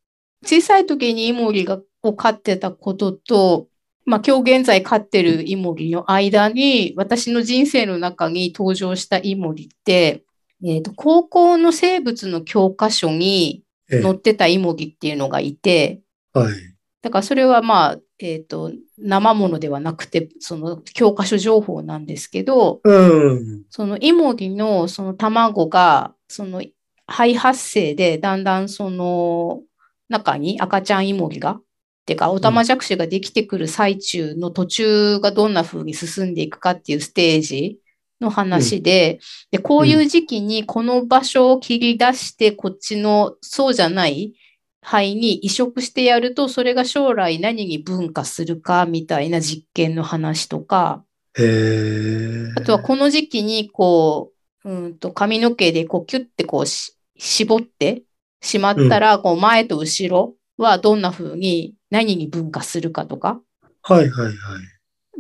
[0.45, 3.69] 小さい時にイモリがを飼ってたことと、
[4.05, 10.25] まあ今日現在飼ってるイモリの間に、私の人生の中に登場したイモリって、
[10.65, 16.01] えっと、高校の生物の教科書にええ載ってたイモリっていうのがいて、
[16.33, 16.55] はい。
[17.03, 23.65] だからそれはまあ、えっと、生ものではなくて、その教科書情報なんですけど、うん。
[23.71, 26.63] そのイモリのその卵が、その
[27.09, 29.63] 肺発生でだんだんその
[30.09, 31.61] 中に赤ちゃんイモリが、
[32.07, 37.79] てか、オタマジャクシができてくる最中の途中がどんな風に進んでいくかっていうステージ
[38.21, 44.35] の話で、で、こういう時期にこの場所を切り出して、こっちのそうじゃない
[44.83, 51.05] 肺に移植してやると、それが将来何に分化するかみたいな実験の話とか。
[52.57, 54.33] あとはこの時期にこ
[54.65, 58.03] う、うんと髪の毛でこうキュッてこうし絞って
[58.43, 63.41] しまったら、こう前と後ろはどんな風に何に分化するかとか。
[63.83, 64.37] はいはいはい。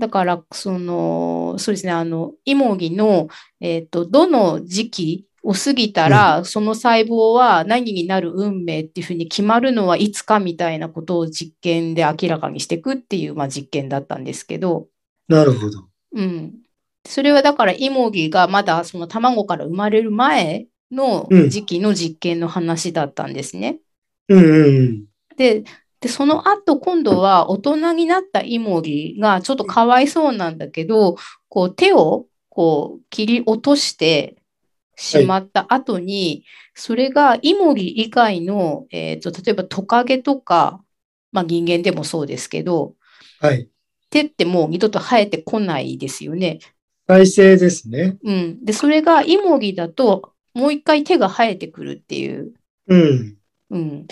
[0.01, 3.29] だから、その、そうですね、あの、イモギの、
[3.61, 14.89] えっと、どの時期を過ぎたら、その細胞は何になる運命っていうふうに決まるのはいつかみたいなことを実験で明らかにしていくっていう、まあ、実験だったんですけど、
[15.29, 15.87] なるほど。
[16.13, 16.55] うん。
[17.07, 23.79] それはだから、イモギがまだその卵から生まれる前のうん時期の実験の話だったんですね。
[24.29, 25.05] うんうんうん。
[25.37, 25.65] で、
[26.01, 31.17] で、その後、今度は大人になったイモリがちょっとかわいそうなんだけど、
[31.49, 34.37] こう手をこう切り落として
[34.97, 40.83] しまった後に、それがイモリ以外の、えっと、例えばトカゲとか、
[41.33, 42.95] まあ人間でもそうですけど、
[43.41, 43.69] はい。
[44.09, 46.61] 手ってもう二度と生えてこないですよね。
[47.07, 48.17] 再生ですね。
[48.25, 48.65] うん。
[48.65, 52.53] で、それがイモリだと、もう一回手が生えてくるっていう。
[52.89, 53.37] うん。
[53.71, 54.07] うん。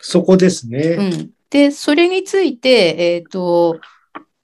[0.00, 0.96] そこですうね。
[0.96, 1.30] ん。
[1.50, 3.80] で、それについて、えっと、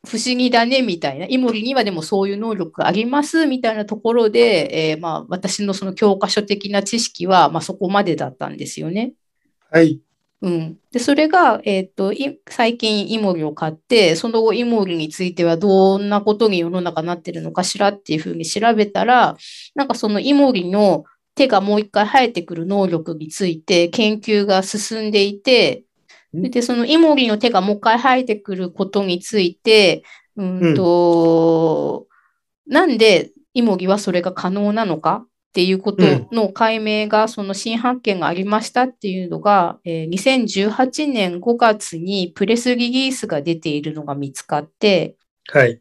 [0.06, 9.12] 不思議だねみたいな、イモリにはでもそういう能力がありますみたいなところで、えーまあ、私のその教科書的な知識は、まあ、そこまでだったんですよね。
[9.70, 10.00] はい。
[10.42, 10.76] うん。
[10.92, 19.36] で、それが、えっと、い最近イモリを買って、その後イモリについてはどんなことに世の中なってるのかしらっていうふうに調べたら、
[19.74, 21.04] なんかそのイモリの
[21.36, 25.84] 手がもう一回生えてくる能力について研究が進んでいて、
[26.36, 26.50] ん。
[26.50, 30.02] で、そのイモリの手がもう一回生えてくることについて、
[30.36, 32.06] うんと、
[32.66, 45.16] なんでイモリはそれが可能なのかっていうことの解明が、その新発見がありましたっていうのが、えー2018年5月にプレスリリースが出ているのが見つかって、
[45.48, 45.80] はい。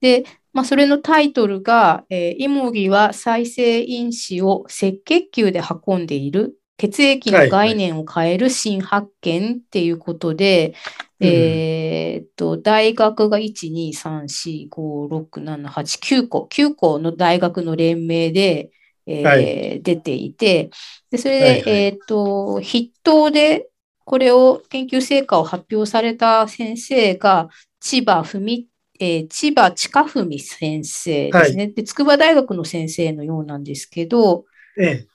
[0.00, 0.24] で、
[0.56, 6.58] まあ、それのタイトルが、えーイモリは再生因子を赤血球で運んでいる。
[6.78, 10.74] 血液の概念を変える新発見っていうことで、
[11.20, 18.70] うんえーっと、大学が1、2、3、4、5、6、7、8、9個、9個の大学の連名で、
[19.06, 20.70] えーは出ていて、
[21.10, 21.84] で、それで、はいはい。
[21.84, 23.68] えーっと、筆頭で
[24.04, 28.66] これを研究成果を発表された先生が、千葉文
[29.00, 31.68] えー千葉近文先生ですね。
[31.68, 34.44] で、筑波大学の先生のようなんですけど、
[34.78, 35.06] え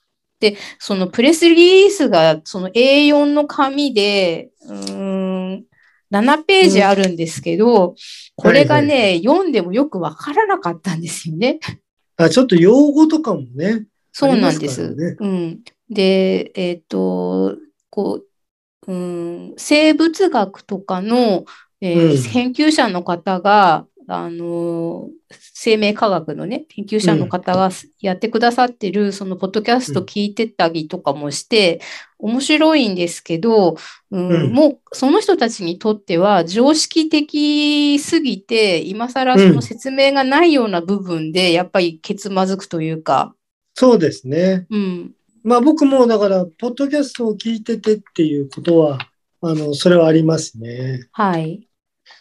[0.79, 5.65] そのプレスリリースがその A4 の紙で、うーん、
[6.09, 7.95] 7ページあるんですけど、
[8.35, 11.59] これがね、はい読んでもよくわからなかったんですよね。
[12.19, 12.23] え。
[12.23, 13.85] あ、ちょっと用語とかもね。
[14.11, 15.59] そうなんですねうん。
[15.89, 17.55] で、えっと、
[17.89, 18.21] こ
[18.87, 21.45] う、うん、生物学とかの、
[21.81, 31.81] えーうん研究者の方が、あの、生命科学のね、研究者の方がやってくださってる、そのポッドキャスト聞いてたりとかもして、
[32.19, 33.77] 面白いんですけど、
[34.11, 43.33] うんうんもうその人たちにとっては常識的すぎて、今更その説明がないような部分で、やっぱりけつまずくというか、
[43.73, 44.67] そうですね。
[44.69, 45.11] うん、
[45.43, 48.99] まあ僕もだから、ポッドキャストを聞いててっていうことは、
[49.41, 51.07] あの、それはありますね。
[51.13, 51.67] はい。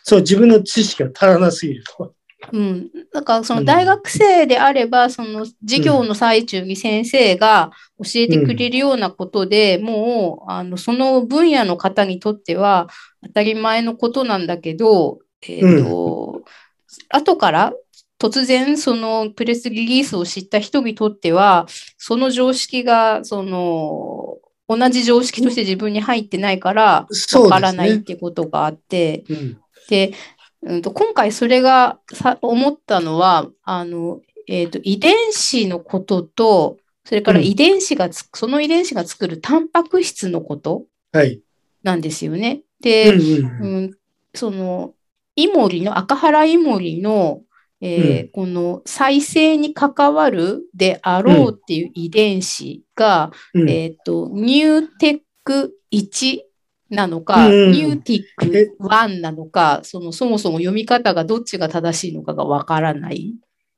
[0.03, 2.15] そう、自分の知識が足らなすぎると。
[2.53, 2.91] うん。
[3.13, 12.89] だから、その大学生であれば、その授業の最中に先生が教えてくれるようなことで、もう、あの、その分野の方にとっては
[13.23, 16.43] 当たり前のことなんだけど、えっと、
[17.09, 17.73] 後から
[18.19, 24.37] 突然そのプレスリリースを知った人にとっては、その常識が、その、
[24.69, 27.99] 同じ常識として自分に入ってないから、わからないっ。
[27.99, 29.61] てことがあって、うん。
[29.91, 30.13] で、
[30.63, 41.41] うん、と今回それがさ思ったのは、あの、えっと、遺伝子のことと、それからうん遺伝子がつ、その遺伝子が作るタンパク質のことはい。
[41.83, 42.53] なんですよね。
[42.53, 43.85] うんで、うんううん。
[43.87, 43.91] ん、
[44.35, 44.95] その、
[45.35, 47.43] イモリの、アカハライモリの、
[47.83, 56.41] えーこの再生に関わるであろうっていう遺伝子が、うんえっと、ニューテック1
[56.91, 63.35] なのか、うんうん Newtic1なのか、そのそもそも読み方がどっちが正しいのかがわからない。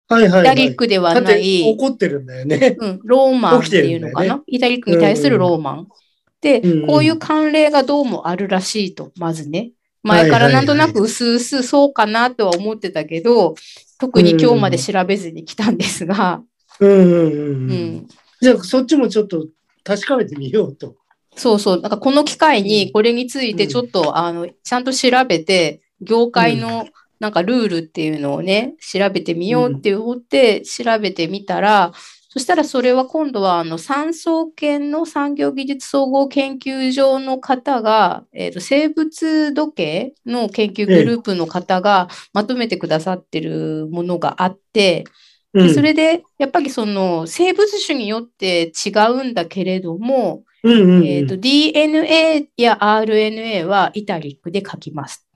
[0.08, 0.56] はいはい、イタはい。
[0.56, 2.76] リックではない、怒ってるんだよね。
[2.78, 5.88] うん、ローマンっていうのかな、イタリックに対するローマン。
[6.42, 9.70] で、うんうんこういう慣例がどうもあるらしいと、まずね。
[10.02, 13.54] 前からなんとなく薄々そうかなとは思ってたけど、
[13.98, 16.42] 特に今日まで調べずに来たんですが、
[16.80, 17.10] うんうんうん。
[17.10, 18.08] ううん、ん。
[18.40, 19.46] じゃあ、そっちもちょっと
[19.84, 20.96] 確かめてみようと。
[21.36, 21.80] そうそう。
[21.80, 26.86] なんかこの機会うにんこれについてちょっと、あの、ちゃんと調べて、業界の
[27.20, 31.92] なんかルールっていうのをね、調べてみようって思って調べてみたら、
[32.32, 45.04] そしたらそれは今度はあの産総研の産業技術総合研究所の方が、えーと生物時計の研究グループの方がまとめてくださってるものがあって、
[45.52, 55.28] うん、でそれでやっぱりその生物種によって違うんだけれども、うんうんうん、えーと DNA や RNA はイタリックで書きます。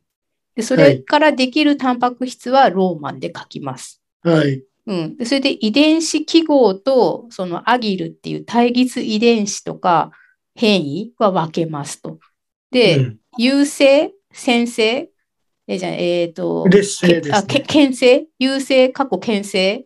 [0.54, 4.00] でそれからできるタンパク質はローマンで書きます。
[4.22, 4.62] はい。
[4.86, 10.12] うん、でそれで遺伝子記号とそのアギルっていう対立遺伝子とか
[10.54, 12.18] 変異は分けますと。
[12.70, 15.10] で、うん優性、先性、
[15.68, 19.84] えじゃあえっ、と、劣勢ですねあけ牽制、優性、過去牽制？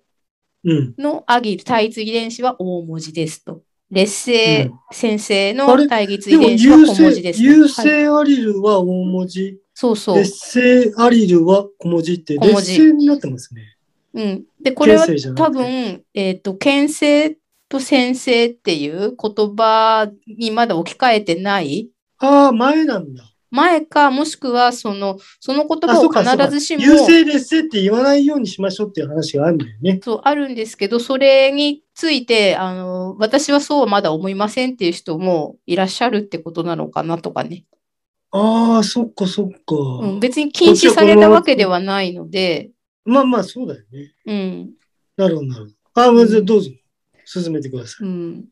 [0.63, 0.95] うん。
[0.99, 3.63] のアギル、対立遺伝子は大文字ですと。
[3.91, 7.45] 劣勢、うん先生あのれ対立遺伝子は優小文字勢、ですと。
[7.45, 10.17] 優はい勢アリルは大文字、そうそう。
[10.19, 13.77] 劣勢アリルは小文字って、小文字劣勢になってますね。
[14.15, 14.45] うん。
[14.63, 17.37] で、これは多分、えっ、と、牽制
[17.69, 23.25] と先生っていう言葉にまだ置き換えてないああ、前なんだ。
[23.51, 26.09] 前か、もしくは、その、その言あ、葉を。
[26.13, 30.01] 必ずしも、優勢劣勢って言わないようにしましょうっていう話があるんだよね。
[30.03, 37.65] そう、あるんですけど、それについて、あの、私はそうはまだ思いませんっていう人もいらっしゃるってことなのかなとかね。
[38.31, 39.75] ああ、そっかそっか。
[39.75, 42.71] うん、別に禁止されたわけではないので、
[43.05, 44.13] まあまあ、そうだよね。
[44.27, 44.71] うん。
[45.17, 45.77] なるほど、なるほど。
[45.95, 46.71] ああ、まずどうぞ。
[47.25, 48.07] 進めてください。
[48.07, 48.45] うん。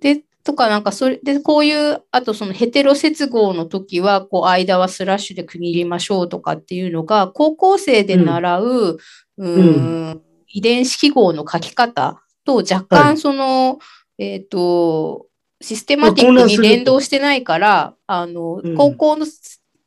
[0.00, 8.98] で、とかなんかそれで、こういう、あとそのヘテロ接合の時は、こう間はスラッシュで区切りましょうとかっていうのが、高校生で習う、
[9.38, 13.78] うーん、遺伝子記号の書き方と若はい干その、
[14.18, 15.26] えっと、
[15.60, 19.26] システマティックに連動してないから、あのうん、高校の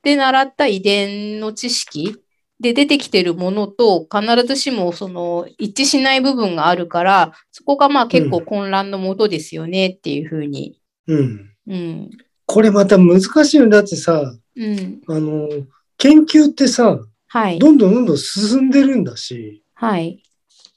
[0.04, 2.18] で習った遺伝の知識
[2.60, 10.80] で出てきてるものと必ずしもその一致しない部分があるから、そこがまあ結構混乱のもとですよねっていうふうに。
[11.08, 11.52] うん。
[11.68, 12.10] うん。
[12.46, 13.70] これまた難しいよ。
[13.70, 15.02] だってさ、うん。
[15.08, 15.50] あの、
[15.98, 17.60] 研究ってさ、はい。
[17.60, 20.24] どんどんどんどん進んでるんだし、はい。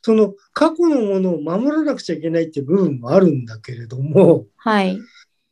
[0.02, 4.98] その過去のものを守らなくちゃいけないっていう部分もあるんだけれども、はい。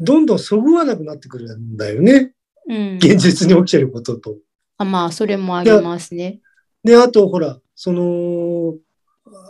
[0.00, 2.32] どんどんそぐわなくなってくるんだよね。
[2.68, 2.96] うん。
[2.96, 4.36] 現実に起きてることと。
[4.78, 6.40] あまあ、それもありますね。
[6.84, 8.74] で、あと、ほら、その、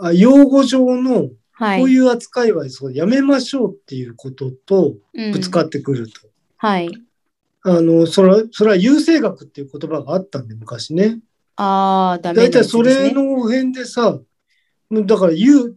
[0.00, 1.80] あ用語上のはい。
[1.80, 6.20] こういう扱いはそうやめましょうっていうこととうんぶつかってくると。
[6.58, 6.90] はい。
[7.62, 11.18] あの、それは、それは優生学っていう言葉があったんで、昔ね。
[11.56, 13.12] ああ、ダメだいたいそれね。
[13.12, 14.20] の辺でさ、
[14.90, 15.76] だから言う、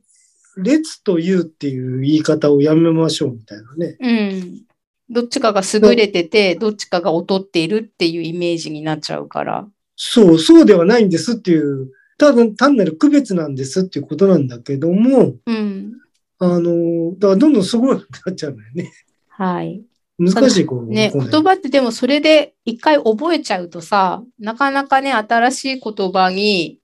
[0.57, 3.97] 列と言うっていう言い方をやめましょうみたいなね。
[3.99, 4.61] うん。
[5.09, 9.67] どっちかが優れてて、どっちかが劣っているっていうイメージになっちゃうから。
[9.95, 15.93] そう、そうではないんですっていう、ただ単なる区別なんですっていうことなんだけども、うん。
[16.39, 18.91] あの、だからどんどんすごいなくなっちゃうんだよね。
[19.29, 19.81] はい。
[20.19, 20.85] 難しい、こう。
[20.85, 26.79] ね、言葉ってでもそれで一回覚えちゃうとさ、なかなかね、新しい言葉に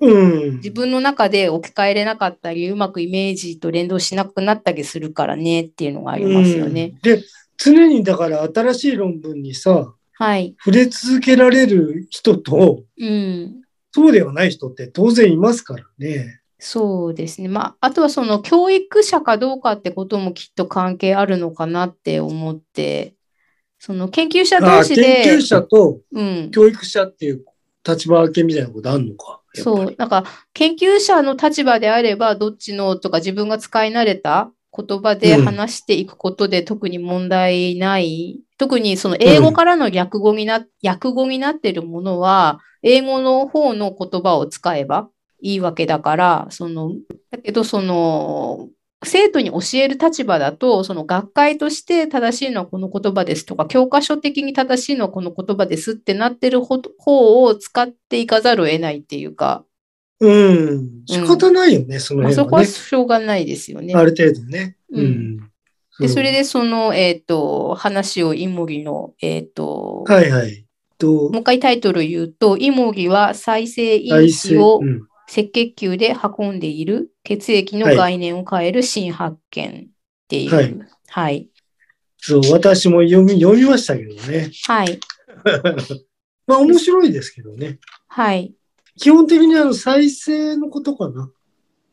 [0.00, 0.56] うん。
[0.56, 6.92] 自分の中で置き換えれなかったり、うまくイメージと連動しなくなったりするからねっていうのがありますよね。
[6.94, 7.22] うんで、
[7.62, 10.54] 常にだから新しい論文にさ、はい。
[10.58, 13.62] 触れ続けられる人と、うん。
[13.92, 16.40] そうではない人って当然いますからね。
[16.58, 17.48] そうですね。
[17.48, 23.14] まあ、あとはその教育者かどうかってこともきっと関係あるのかなって思って、
[23.78, 27.44] その研究者あ同士あ研究で、者とうん、教育者っていう
[27.86, 29.40] 立場分けみたいなことあんのか。
[29.54, 38.40] そう、なんか研究者の立場であれば、どっちのとか自分が使い慣れた言葉でうん話していくことで特に問題ない。
[38.58, 45.08] 特にその英語からの略語にな、訳語になっているものは、英語の方の言葉を使えば
[45.42, 46.92] いいわけだから、その、
[47.30, 48.68] だけどその、
[49.02, 59.64] 生徒に教える立場だと、その学会として正しいのはこの言葉ですとか、教科書的に正しいのはこの言葉ですってなってる方方を使っていかざるを得ないっていうか、
[60.20, 61.02] うん。
[61.06, 62.88] 仕方ないよね、そのまあ、そこは辺はね。
[62.88, 63.94] しょうがないですよね。
[63.94, 64.76] ある程度ね。
[64.90, 65.50] ううんん。
[65.98, 66.38] で、それで。
[66.38, 70.66] でその、えっ、と、話をイモリの、えっ、と、はいはい。
[70.98, 74.30] ともう一回タイトルを言うと、イモリは再生因。
[74.30, 80.54] 子をうん赤血球で運んでいる血液のはい概念を変える新発見っていう。
[80.54, 81.48] はいはい。
[82.18, 84.50] そう、私も読み、読みましたけどね。
[84.66, 84.98] はい。
[86.46, 87.78] まあ面白いですけどね。
[88.08, 88.52] はい。
[89.00, 91.30] 基本的にあの再生のことかな。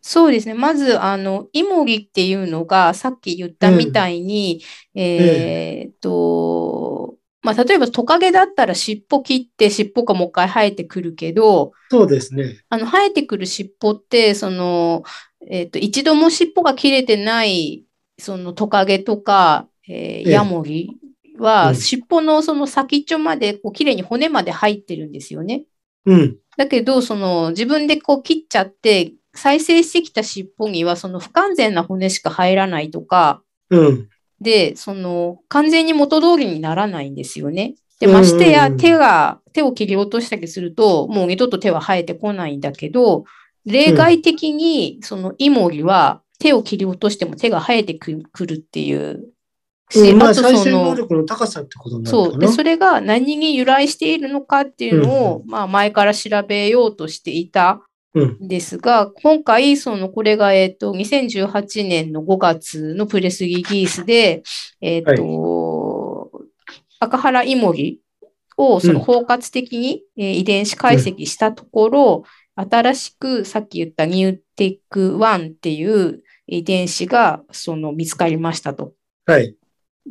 [0.02, 0.54] そうですね。
[0.54, 12.60] まず、あの、イモリっていうのが、さっき言ったみたいに、えーっと、まあ、例えばトカゲだったら尻尾切って尻尾がもう一回生えてくるけど、そうですね。
[12.70, 15.04] あの、生えてくる尻尾って、その、
[15.50, 17.86] えっと、一度も尻尾が切れてない、
[18.20, 20.98] そのトカゲとか、えーええヤモリ
[21.34, 25.64] うは、ん尻尾のその先っちょまで、こう、綺麗に骨まで入ってるんですよね。
[26.06, 26.38] うん。
[26.58, 34.10] だけど、その、自分でこう切っちゃって、再生してきた尻尾には、その不完全な骨しか入らないとか、うん。
[34.42, 37.76] で、その、完全に元通りにならないんですよね。
[38.00, 43.26] で、うんましてや手が、手を切り落としたりすると、もう二度と手は生えてこないんだけど、
[43.66, 49.30] 例外的に、そのイモリは手を切り落としても手が生えてくるっていう。
[49.90, 52.40] しうんまあ再生能の、力の高さってことになるそう。
[52.40, 52.48] で。
[52.48, 57.82] それが何に由来しているのかっていうのを、まあ前から調べようとしていた
[58.14, 58.38] うん。
[58.46, 64.44] んですが、今回、その、これが、えっと、2018年の5月のプレスリリースで、
[64.82, 66.32] えっと、
[67.00, 68.00] 赤原イモリ
[68.58, 72.24] をそのうん包括的に、えー遺伝子解析したところ、
[72.56, 78.94] 新しくさっき言ったニューテック1っていう遺伝子がその見つかりましたと。
[79.28, 79.56] はい。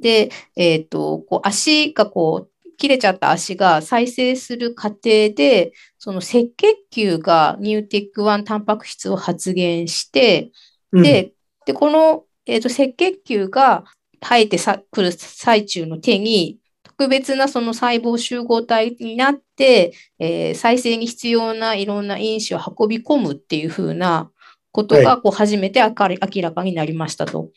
[0.00, 5.00] で、えっと、こう足がこう、切れちゃった足が再生する過程
[5.34, 6.56] で、その赤血
[6.90, 10.50] 球がニューテック1タンパク質を発現して、
[10.92, 11.32] うん、で、
[11.64, 13.84] で、この、えっと、赤血球が
[14.22, 24.30] 生えてさくる最中の手に、特別なその細胞集合体になって、えー再生に必要ないろんな因子を運び込むっていうふうな
[24.72, 27.50] ことが、こう、初めて明ら明らかになりましたと。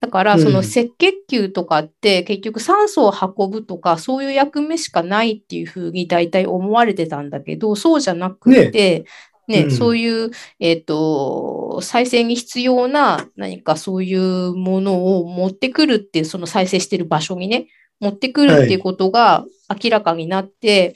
[0.00, 0.40] だから、うん。
[0.40, 9.04] その赤血球とかって結局酸素を運ぶとか、そういう役目しかないっていうふうに大体思われてたんだけど、そうじゃなくて、
[9.46, 9.70] ね、うん。
[9.70, 17.66] そういう、えっと、再生に必要な何かそういうものを持ってくるっていう、その再生してる場所にね、
[18.00, 20.94] 持ってくるっていうことが明らかになって、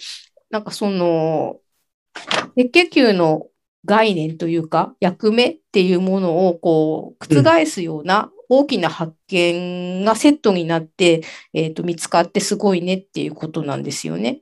[0.51, 1.57] なんかその、
[2.57, 3.49] 赤血球の
[3.85, 14.41] 概念というか、役目っていうものをこう、覆すような大きな発見がセットになって、えっと、見つかってすごいねっていうことなんですよね。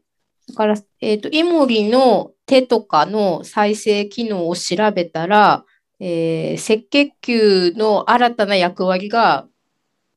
[0.48, 5.64] だから、えっと、イモリの手とかの再生機能を調べたら、
[6.00, 9.46] えー赤血球の新たな役割が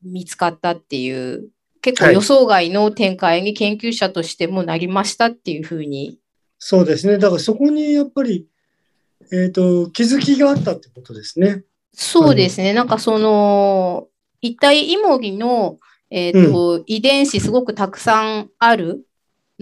[0.02, 1.48] 見つかったっていう、
[1.80, 6.18] 結構はい予想外の展開に研究者としてもなりましたっていうふうに。
[6.58, 7.18] そうですね。
[7.18, 8.46] だからそこにやっぱり、
[9.32, 11.64] えっ、と、気づきがあったってことですね。
[11.96, 12.74] そうですね。
[12.74, 14.08] なんかその、
[14.42, 15.78] 一体イモリの、
[16.10, 19.06] えっと、遺伝子すごくたくさんある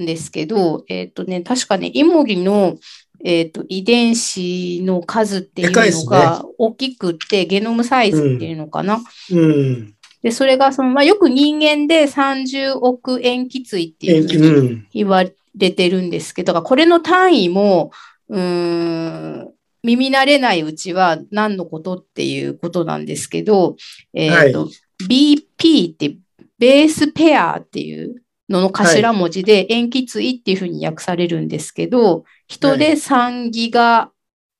[0.00, 2.76] んですけど、えっとね、確かね、イモリの、
[3.24, 9.00] えっと、遺伝子の数っていうのが大きくって、ゲノムサイズっていうのかな。
[9.30, 9.94] うん。
[10.22, 14.86] で、それがその、まあ、よく人間で30億塩基対っていうふうにうん。
[14.92, 15.24] 言わ
[15.56, 17.92] れてるんですけど、これの単位も、
[18.28, 19.53] うーん、
[19.84, 23.76] 耳慣れないうちは何のことっていうことなんですけど、
[24.14, 24.70] えっ、と、
[25.08, 26.16] BP って
[26.58, 34.10] ベースペアっていうのの頭文字で塩基対っていうふうに訳されるんですけど、人で3ギガ、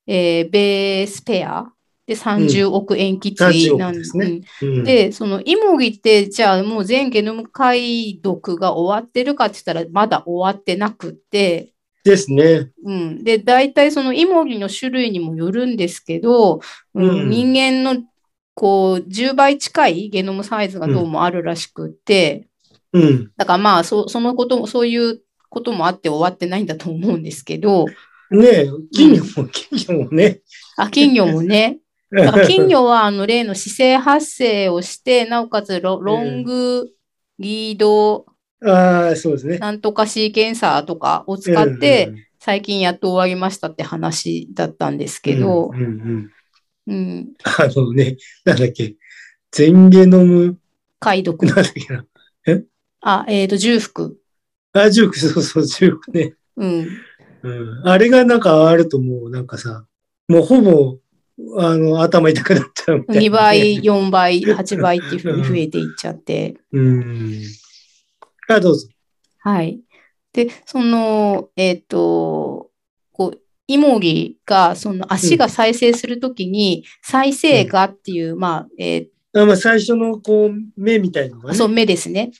[0.05, 1.71] えーベースペア。
[2.07, 4.83] で30億塩基対なん30億ですね。
[4.83, 11.73] で、そのイモリって、じゃあもう全ゲノム解読が終わってるかって言ったら、まだ終わってなくって、
[12.05, 12.69] ですね。
[12.85, 13.23] うん。
[13.23, 16.61] で、大体そのイモリの種類にもよるんですけど、
[16.93, 18.03] うんうん人間の
[18.53, 22.47] こう10倍近いゲノムサイズがどうもあるらしくって、
[22.93, 23.31] うん。
[23.35, 27.87] だからまあそ、そのことも、そういうこともあって終わってないんだと思うんですけど、
[28.29, 30.41] ねえ、金魚も、金魚もね。
[30.77, 31.79] あ、金魚もね、
[32.11, 36.87] だから金魚はあの例の姿勢発生をして、なおかつロロング
[37.39, 38.25] リード
[38.63, 39.57] ああ、そうですね。
[39.57, 46.31] なんとかシーケンサーとかを使って、最近やっと終わりましたって話だったんですけどうん、うんうん
[46.87, 48.95] うん、あのね、なんだっけ、
[49.51, 50.57] 全ゲノム、
[50.99, 51.55] 解読なん。
[51.55, 52.05] だっけな。
[53.01, 54.17] あ、えっ、と、重複。
[54.73, 56.33] あ、ジューク、そうそう、ジュークね。
[56.57, 56.87] うん。
[57.43, 57.49] う
[57.83, 57.87] ん。
[57.87, 59.85] あれがなんかあるともう、なんかさ、
[60.27, 60.97] もうほぼ、
[61.57, 63.81] あの、頭痛くなっちゃうみたいな、2倍、。
[63.81, 66.55] 4倍、8倍っていうふうに増えていっちゃって。
[66.71, 67.41] うん。
[68.47, 68.87] あ、どうぞ。
[69.39, 69.79] はい。
[70.33, 72.69] で、その、えっ、と、
[73.11, 81.57] こう、イモリが、その足が再生するときに、再生がっていう、まあ、えーあまあ、最初の、こう、目みたいのがね。
[81.57, 82.31] そう、目ですね。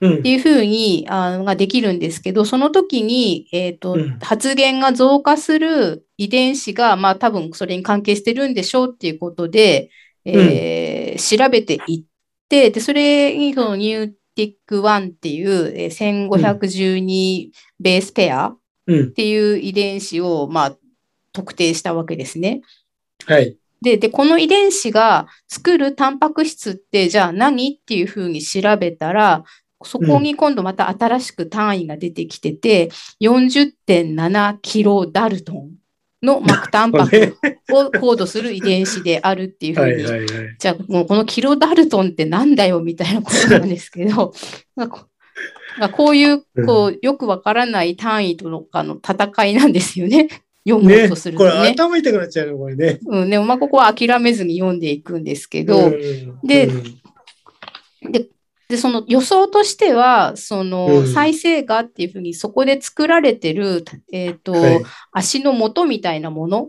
[0.00, 0.30] うんって。
[0.30, 9.90] いうふうに、あのができるんですけど、その時に、えっ、と、うん発現が増加する遺伝子が、まあ多分それに関係してるんでしょうっていうことで、
[10.24, 12.04] えー調べていっ
[12.48, 19.14] て、で、それにそのニューティック1っていう、えー1512ベースペアっうん。
[19.14, 20.76] ていう遺伝子を、まあ、
[21.32, 22.62] 特定したわけですね。
[23.24, 23.56] はい。
[23.82, 29.44] で、で、この遺伝子が作るタンパク質って、じゃあ何っていうふうに調べたら、
[29.82, 35.70] そこに今度また新しく単位が出てきてて、40.7キロダルトン
[36.22, 37.36] の膜タンパク
[37.70, 40.04] をコードする遺伝子であるっていうふうに。
[40.04, 40.26] はい。
[40.58, 44.32] じゃあ、もうこのキロダルトンってなんだよみたいなことなんですけど、
[44.76, 44.90] ま
[45.80, 50.28] あこういう、こう、よくわからない単位とかの戦いなんですよね。
[50.68, 51.68] 読もうね、とすることれね。
[51.70, 52.98] 頭痛くなっちゃうの、これね。
[53.06, 57.00] うん、でもまあここは諦めずに読んでいくんですけど、うんでうん
[58.70, 61.12] で、その予想としては、そのうん。
[61.12, 64.82] 再生画っていうふうにそこで作られてる、えっ、と、はい。
[65.10, 66.68] 足の元みたいなもの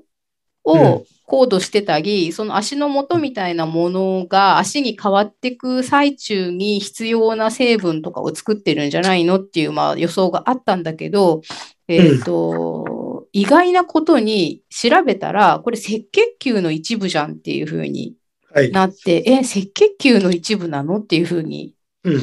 [0.66, 0.82] うん。
[0.82, 11.42] をコードしてたり、その足の元みたいなものが足に変わっていく最中に必要な成分とかを作ってるんじゃないのっていう、まあ、予想があったんだけど、
[11.88, 18.16] えっ、と、意外なことに調べたら、これ赤血球の一部じゃんっていうふうに
[18.54, 18.72] はい。
[18.72, 21.74] なって、え、赤血球の一部なのっていうふうに
[22.04, 22.22] うん。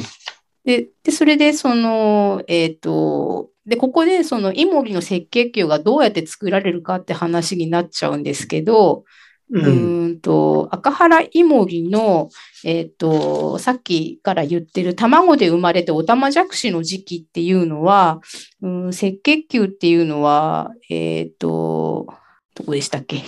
[0.65, 9.05] で、で、それで、その、えっ、と、で、ここで、その、イモリの赤血球がどうやって作られるかって話になっちゃうんですけど、
[9.51, 9.59] う。
[9.59, 12.29] うんーんと、赤原イモリの、
[12.63, 18.21] えっ、と、さっきから言ってる卵で生まれてオタマジャクシの時期っていうのは、
[18.61, 22.07] うん、赤血球っていうのは、えっ、と、
[22.55, 23.23] どこでしたっけ？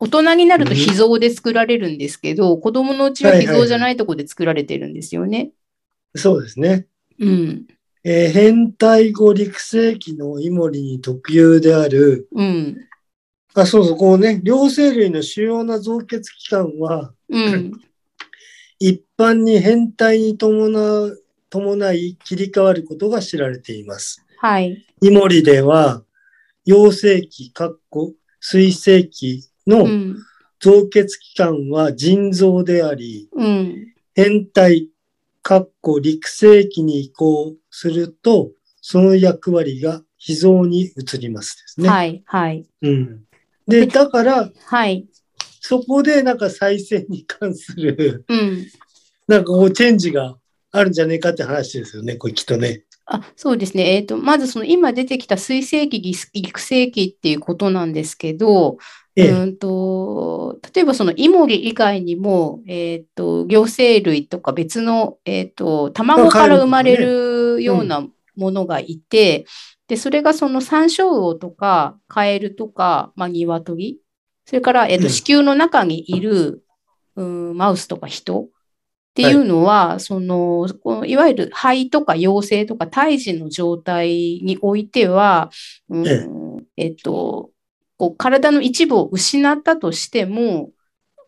[0.00, 5.50] 大人になると脾臓で作られるんですけど、子供のうちは脾臓じゃないところで作られてるんですよね。
[6.14, 6.86] そうですね。
[7.18, 7.66] うん。
[8.04, 12.76] えー変態後陸世紀のイモリに特有である、うん。
[13.54, 17.72] あ、そうそう、こうね、両生類の主要な造血器官は、うん。
[18.78, 24.24] 一般に変態に伴う、伴い切り替わることが知られています。
[24.38, 24.86] はい。
[25.00, 26.04] イモリでは、
[26.64, 30.16] 陽性期、かっこ、水性期のうん。
[30.60, 33.94] 造血器官は腎臓であり、うん。
[34.14, 34.88] 変態、
[35.48, 38.50] かっこ陸性期に移行すると、
[38.82, 41.88] その役割が脾臓に移りますですね。
[41.88, 42.22] はい。
[42.26, 42.66] はい。
[42.82, 43.24] うん。
[43.66, 45.08] で、だから、はい。
[45.62, 48.66] そこでなんか再生に関する、うん。
[49.26, 50.36] なんかこうチェンジが
[50.70, 52.82] あるんじゃねえかって話ですよね、これきっとね。
[53.06, 53.96] あ、そうですね。
[53.96, 68.06] えっと、まずその今出てきた水星期、ぎ育成期っていうことなんですけど、ええうんと、例えばそのイモリ以外にも、えっと、両生類とか別の、えっと、卵から生まれるような
[68.36, 69.46] ものがいて、
[69.88, 74.00] で、それがその山椒魚とかカエルとか、まあ、鶏、
[74.44, 75.10] それから、えっと、うん。
[75.10, 76.62] 子宮の中にいる、
[77.16, 78.48] うん、マウスとか人っ
[79.14, 84.08] ていうのは、その、このいわゆる肺とか陽性とか胎児の状態
[84.42, 85.50] においては、
[85.88, 86.06] うん
[86.76, 86.88] ええ。
[86.88, 87.50] っと、
[87.98, 90.70] こう体の一部を失ったとしても、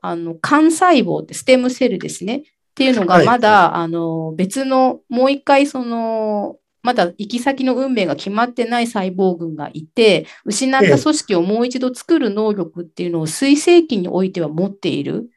[0.01, 2.37] あの、幹細胞ってステムセルですね。
[2.37, 2.43] っ
[2.75, 3.27] ていうのがはい。
[3.27, 15.29] まだ、あの、別の、もう一回その、まだ行き先の運命が決まってない細胞群がいて、失った組織をもう一度作る能力っていうのを水星期においては持っている。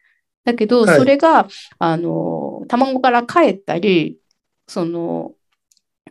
[0.46, 0.98] だけど、はい。
[0.98, 1.48] それが、
[1.80, 4.18] あの、卵から帰ったり、
[4.68, 5.34] その、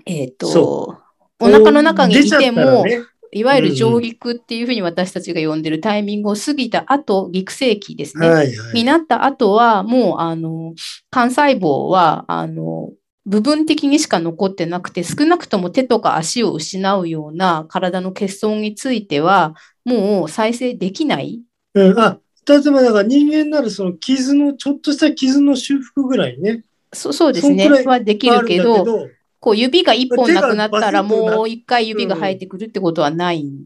[0.04, 0.98] えっとそ、
[1.40, 3.00] お腹の中にいても、ね
[3.32, 8.28] いわゆるうん上陸っていうふうに私たちが呼んでるタイミングを過ぎた後、陸世紀ですね。
[8.28, 8.74] はいはい。
[8.74, 10.74] になった後は、もう、あの、
[11.14, 12.90] 幹細胞は、あの、
[13.24, 19.54] 部分的にしか残ってなくて、少なくとも手とか足を失うような体の欠損については、
[19.84, 21.40] もう再生できない。
[21.74, 26.64] うん、あ、例えばだから人間ならその傷の、ちょっとした傷の修復ぐらいね。
[26.92, 27.68] そそうですね。
[27.68, 29.08] はできるけど、
[29.42, 33.64] こう指が一本なくなったら、もう一回指が生えてくるってことはないん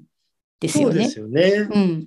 [0.58, 1.08] ですよねそうで。
[1.10, 1.68] すよね。
[1.70, 2.06] うん。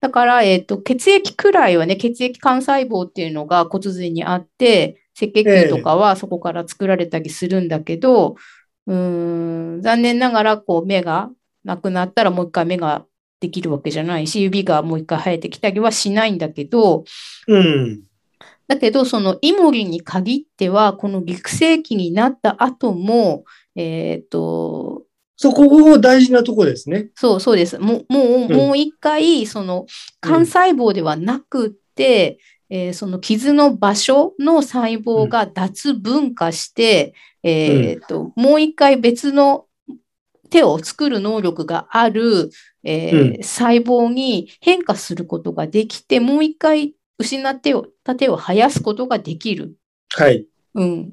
[0.00, 8.34] だから、えっと、血液くらいはね、血液幹細胞っていうのが骨髄にあって、赤血球とかはそこから作られたりするんだけど、
[8.88, 11.30] うーん、残念ながら、こう、目が
[11.62, 13.06] なくなったらもう一回目が
[13.38, 17.04] できるわけじゃないし、指がもう一回生えてきたりはしないんだけど、
[17.46, 18.02] うん。
[18.66, 23.44] だけど、そのイモリに限っては、この陸世紀になった後も、
[23.76, 25.02] えっと、
[25.36, 27.10] そう、ここが大事なとこですね。
[27.16, 27.78] そう、そうです。
[27.78, 29.86] もう、もう、うんもう一回、その、
[30.24, 32.38] 幹細胞ではなくって、
[32.70, 39.66] えーその傷の場所の細胞が脱分化して、えーと、もう一回別の
[40.50, 42.50] 手を作る能力がある、
[42.82, 49.76] えーう細胞に変化することができて、もう一回失ってを、た手を生やすことができる。
[50.14, 50.46] はい。
[50.74, 51.12] うん。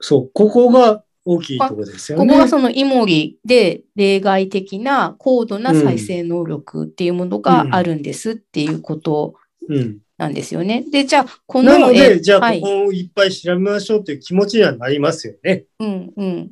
[0.00, 2.26] そう、ここが大きいとこですよね。
[2.26, 9.34] ここがそのイモリで例外的な高度な再生能力っていうものがあるんですっていうこと
[9.68, 9.98] うん。
[10.18, 10.84] なんですよね。
[10.90, 15.64] で、じゃあ、この、なので、えじゃあ、はいここをいっぱい調べましょうという気持ちにはなりますよね。
[15.78, 16.50] うんうん。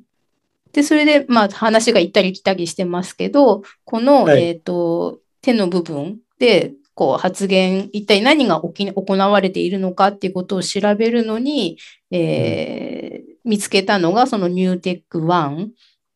[0.73, 11.79] で、それで、まあ、話が行ったり来たりしてますけど、この、はいえっと、手の部分で、こう、発言、一体何が起き行われているのかっていうことを調べるのに、
[12.11, 15.69] えー見つけたのが、そのニューテック1。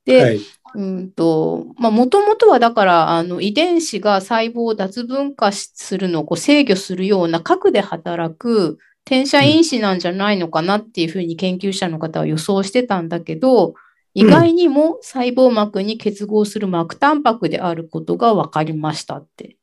[0.04, 0.40] で、はい。
[0.74, 13.74] うんと、まあ、もともとはだから、あの、遺伝子が細胞を脱分化するのをこう制御するような核で働く転写因子なんじゃないのかなっていうふうに研究者の方は予想してたんだけど、
[14.14, 19.56] 意外にも細胞膜に結合する膜タンパクであることが分かりましたって。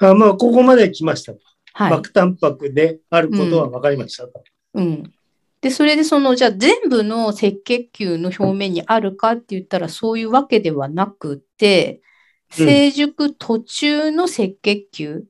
[0.00, 1.40] あまあ、ここまで来ましたと。
[1.72, 1.90] はい。
[1.90, 4.42] 膜タンパクであることは分かりましたと。
[4.74, 5.12] うん。
[5.60, 12.06] で、それでその、じゃあ全部の赤血球の表面にあるかって言ったらそういうわけではなくて、うん
[12.48, 15.24] 成熟途中の赤血球、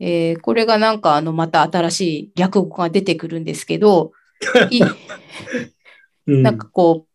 [0.00, 4.10] えーこれがなんかあの、また新しい略語が出てくるんですけど。
[6.26, 7.08] なんかこう、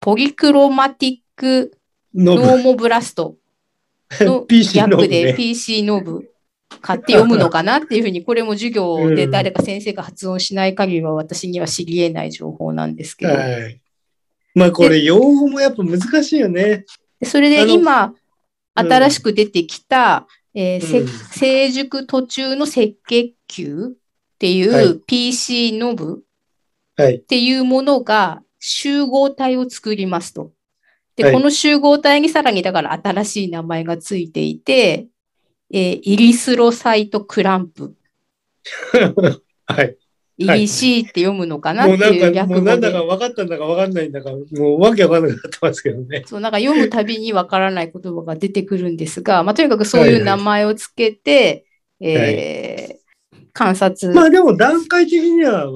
[0.00, 1.78] ポリクロマティック
[2.14, 3.36] ノノーモブラスト
[4.20, 6.32] の PC ノブ略でね PC ノブ
[6.80, 13.34] 買って読むのかなっていうふうに、これも授業で誰か先生が発音しない限りは私には知り得ない情報なんですけど。
[13.34, 13.80] はい。
[14.54, 16.84] まあ、これ、用語もやっぱ難しいよね。
[17.20, 18.16] でそれで今、うん
[18.74, 26.22] 新しく出てきた、えーせうん成熟途中の赤血球っていはう PC ノブ
[26.96, 27.16] はい。
[27.16, 30.52] っていうものが集合体を作りますと。
[31.16, 35.08] で、はいこの集合体にさらにだから新しい名前がついていて、
[35.72, 37.94] えーイリスロサイトクランプ。
[39.66, 39.96] はい。
[40.38, 43.06] イリシーって読むのかなもっていううなんか、も略語うなんだかで。
[43.06, 46.24] 分かったんだか分かんないんだか、もうわけわかんなくなってますけどね。
[46.26, 51.66] そう、なんか読むたびにわからない言葉が出てくるんですが、まあ、とにかくそういう名前をつけて、
[52.00, 53.02] えー
[53.52, 54.12] 観察。
[54.14, 55.66] まあでも段階的には、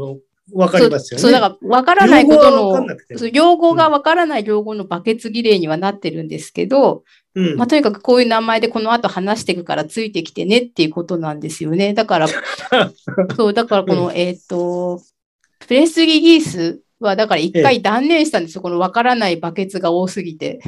[0.52, 1.22] わかりますよね。
[1.22, 11.94] そう、だからわからないことの用語がわからない用語のバケツ儀礼にはなってるんですけど、うんまあ、とにかくこういう名前でこの後話していくからついてきてねっていうことなんですよね。
[11.94, 12.28] だから、
[13.36, 15.02] そう、だからこの、えっ、と、
[15.60, 18.62] プレスギギースは、だから一回断念したんですよ。
[18.62, 20.60] このわからないバケツが多すぎて。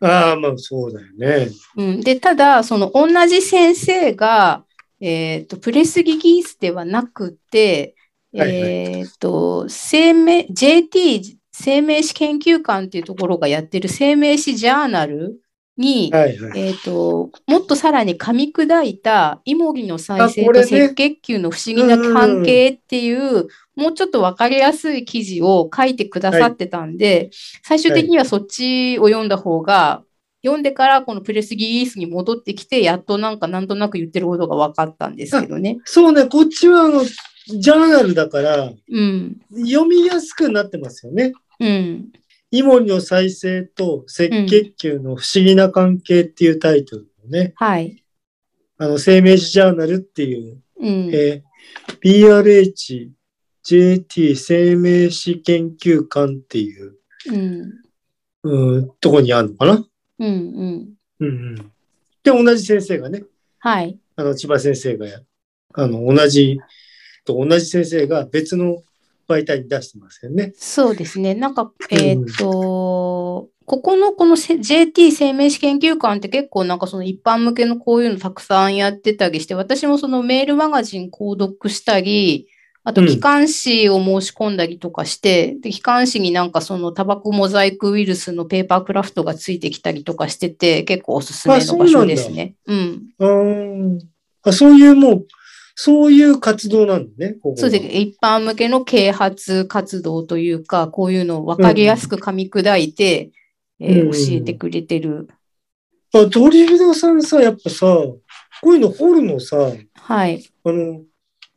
[0.00, 1.48] ああ、まあそうだよね。
[1.76, 4.64] うん、で、ただ、その同じ先生が、
[5.00, 7.94] えっ、と、プレスギギースではなくて、
[8.32, 15.40] えっ、と、生命、JT 生命史研究館っていうところがやってる生命史ジャーナル
[15.76, 16.60] に、はいはい。
[16.60, 27.30] えっ、と、もっとさらに噛み砕いた、イモリの再生と赤血球の不思議な関係っていう、もうちょっとわかりやすい記事を書いてくださってたんで、
[27.64, 30.04] 最終的にはそっちを読んだ方が、
[30.44, 35.78] 読んでからこのプレスギースに戻ってきて、やっとなんかなんとなく言ってることが分かったんですけどね。
[35.84, 37.02] そうね、こっちはあの、
[37.48, 39.40] ジャーナルだから、うん。
[39.50, 41.32] 読みやすくなってますよね。
[41.58, 42.12] うん。
[42.50, 48.02] イモリの再生と赤血球の不思議な関係っていうタイトルのね、はい。
[48.78, 51.10] あの、生命史ジャーナルっていう、うん。
[51.12, 51.48] えー
[52.00, 53.10] PRH、
[53.62, 56.94] JT 生命史研究館っていう、
[57.30, 57.72] うん。
[58.44, 59.84] うん、とこにあるのかな
[60.18, 60.28] うん。
[60.28, 60.88] うん。
[61.20, 61.56] うんうん。
[62.22, 63.24] で、同じ先生がね、
[63.58, 63.98] はい。
[64.16, 65.20] あの、千葉先生がや、
[65.74, 66.58] あの、同じ、
[67.28, 68.82] と同じ先生が別の
[69.28, 70.52] 媒体に出してますよね。
[70.56, 71.34] そうですね。
[71.34, 82.48] なんか、んえーっと、ここのこのせ JT 生命史研究館って結構なんかその一般向けのこういうのたくさんやってたりして、私もそのメールマガジン購読したり、
[82.84, 92.54] あとうん機関誌を申し込んだりとかして、で、機関誌になんかそのタバコモザイクウイルスのペーパークラフトがついてきたりとかしてて、結構おすすめあの場所ですね。
[92.64, 93.02] うん。
[94.42, 95.26] あ、そういうもう、
[95.80, 97.90] そういう活動なんだね、こそうですね。
[98.00, 103.30] 一般向けの啓発活動というか、こういうのを分かりやすく噛み砕いて、
[103.78, 105.28] えーうん教えてくれてる。
[106.12, 110.44] あ、ドリルダさんさ、やっぱさ、こういうの掘るのさ、はい。
[110.64, 111.02] あの、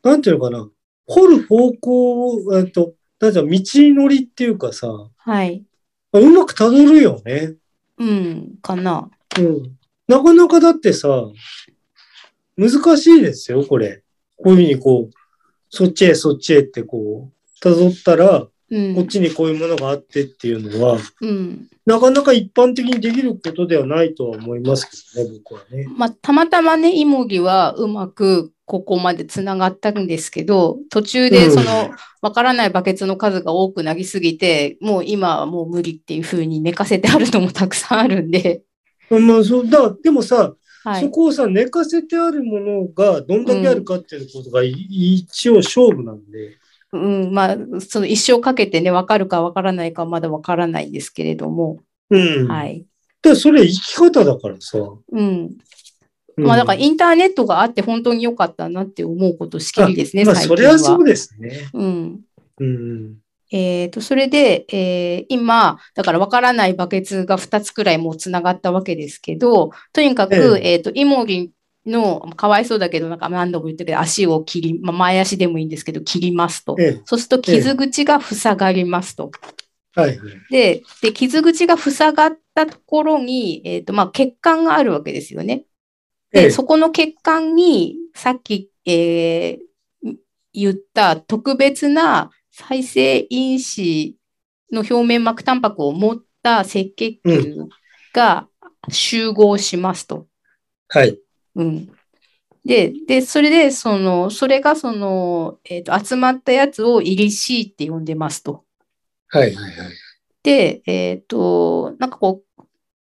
[0.04, 0.70] なんていうのかな、
[1.08, 5.66] 掘る方向を、えっと、なんていうの、道のりっていうかさ、はい。
[6.14, 7.56] うまくたどるよね。
[7.98, 9.10] うん、かな。
[9.40, 9.78] うん。
[10.08, 11.26] なかなかだってさ、
[12.56, 12.70] 難
[13.00, 14.04] しいですよ、これ。
[14.44, 15.16] こういうふうにこう、
[15.70, 18.96] そっちへそっちへってこう、辿ったら、うん。
[18.96, 21.68] こっちにこういうものがあってっていうのは、うん。
[21.86, 25.88] なかなか一般的にできることではないとは思いますけどね、僕はね。
[25.98, 38.62] まあ、たまたまね、イモリはうまくここまでつながったんですけど、途中でうんその、わからないバケツの数が多くなりすぎて、もう今はもう無理っていうふうに寝かせてあるのもたくさんあるんで、
[39.10, 40.54] まあ、そう、だ、でもさ、
[40.84, 41.02] はい。
[41.02, 46.58] そこをさ、寝かせてあるものがどんだけあるかっていうことが、い一応勝負なんで。
[46.94, 51.80] うん、まあ、その一生かけてね、わかるかわからないかはまだわからないんですけれども、
[52.10, 52.48] うん。
[52.48, 52.86] はい。
[53.22, 54.78] で、それ生き方だからさ。
[55.12, 55.50] うん。
[56.38, 60.58] うんまあ、だからインターネットがあって本当に良かったなって思うことしきりですね、まあ、最近は。
[60.58, 61.70] それはそうですね。
[61.74, 62.22] うん。
[62.60, 63.16] うん。
[63.52, 71.52] えっと、それで、えー今、だから分からないバケツが2つくらいもうつながったわけですけど、とにかく、ええっと、イモリ
[71.86, 76.78] の、かわいそうだけど、なんか何度も言ったけど、足を切り、まあ、前足でもいいんですけど、切りますと。
[76.80, 77.02] ええ。
[77.06, 79.32] そうすると傷口が塞がりますと。
[79.96, 80.18] はいはい。
[80.50, 85.66] で、で、傷口が塞がったところに、えっと、まあ、血管があるわけですよね。
[86.32, 89.72] で、ええそこの血管に、さっき、えー
[90.54, 92.30] 言った特別な
[92.68, 94.16] 再生因子
[94.72, 97.56] の表面膜タンパクを持った赤血球
[98.14, 98.48] が
[98.90, 100.28] 集合しますと。
[100.88, 101.20] はい。
[101.56, 101.90] うん。
[102.64, 108.64] で、で、それで、その、それがその、えっと、集まったやつをイリシーって呼んでますと。
[109.30, 109.92] はいはいはい。
[110.44, 112.64] で、えっと、なんかこう、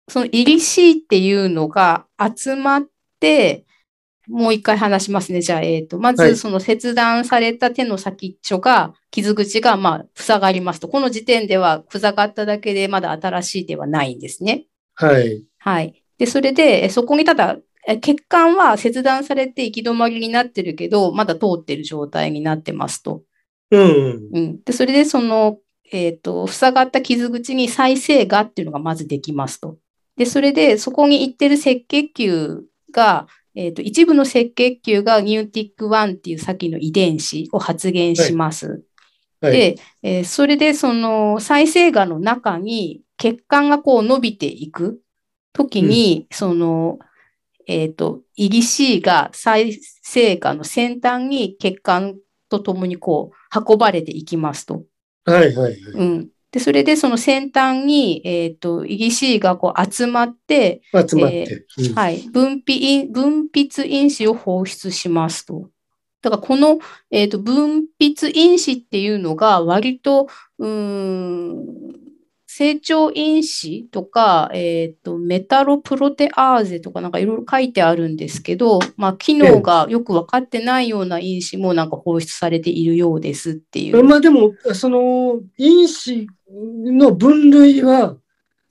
[0.08, 2.86] そのイリシーっていうのが集まっ
[3.20, 3.65] て、
[4.28, 5.40] もう一回話しますね。
[5.40, 10.88] じゃあ、えっと、まはいずその切断された手の先っちょが、傷口がまあ塞がりますと。
[10.88, 14.66] この時点では塞がっただけでまだ新しいではないんですね。
[14.94, 15.44] はい。
[15.58, 16.02] はい。
[16.18, 17.58] で、それで、えそこにただ、
[17.88, 23.22] え血管は切断されて行き止まりになってるけど、まだ通ってる状態になってますと。
[23.70, 24.28] うんうん。
[24.32, 24.62] うん。
[24.64, 25.58] で、それでその、
[25.92, 29.78] えっと、塞がった傷口に再生芽っていうのがまずできますと。
[30.16, 38.84] で、それで、そこに行ってる赤血球が、えっと、一部の赤血球がニューティック1っていう先の遺伝子を発現します。
[39.40, 39.52] はい。
[39.52, 45.00] で、えーそれでその再生芽の中に血管がこう伸びていく
[45.54, 46.98] ときに、その、
[47.66, 52.16] えっ、と、イリシーが再生芽の先端に血管
[52.50, 54.84] とともにこう運ばれていきますと。
[55.24, 55.74] はいはいはい。
[55.94, 56.28] うん。
[56.52, 61.66] で、それでその先端に、えっ、と、イギシーがこう集まって、集まって。
[61.78, 65.70] うんはい、分泌因分泌因子を放出しますと。
[66.22, 66.78] だからこの、
[67.10, 70.28] えー、と分泌因子っていうのが割と
[70.58, 72.05] うーん
[72.58, 84.02] 成長因子とか、えー、とメタロプロテアーゼとかなんかいろいろ書いてあるんですけど、まあ、機能がよく分かってないような因子もなんか放出されているようですっていう。
[84.02, 88.16] まあでも、その因子の分類は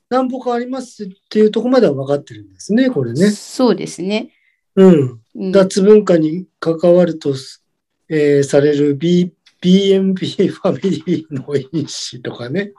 [0.09, 3.29] 何歩かありますっていうところまでは分かってるんですね、これね。
[3.29, 4.31] そうですね。
[4.75, 5.19] うん。
[5.35, 7.35] うん脱文化に関わると、
[8.09, 9.31] えーされる B
[9.61, 12.71] BMP ファミリーの因子とかね。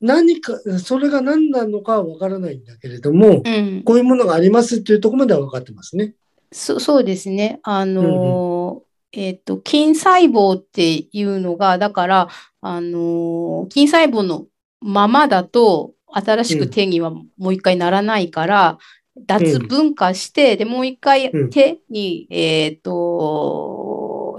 [0.00, 3.82] 何か、それが何なのかは分からないんだけれども、うん。
[3.84, 6.14] こういうものがありますっていうところまでは分かってますね。
[6.52, 7.60] そそうですね。
[7.62, 12.28] あのーえっと、筋細胞っていうのが、だから、
[12.60, 14.46] あのー筋細胞の
[14.80, 18.78] ままだと、新しく手にはもう一回ならないから、
[19.26, 21.50] 脱分化して、で、もう一回うん。
[21.50, 23.97] 手に、えっと、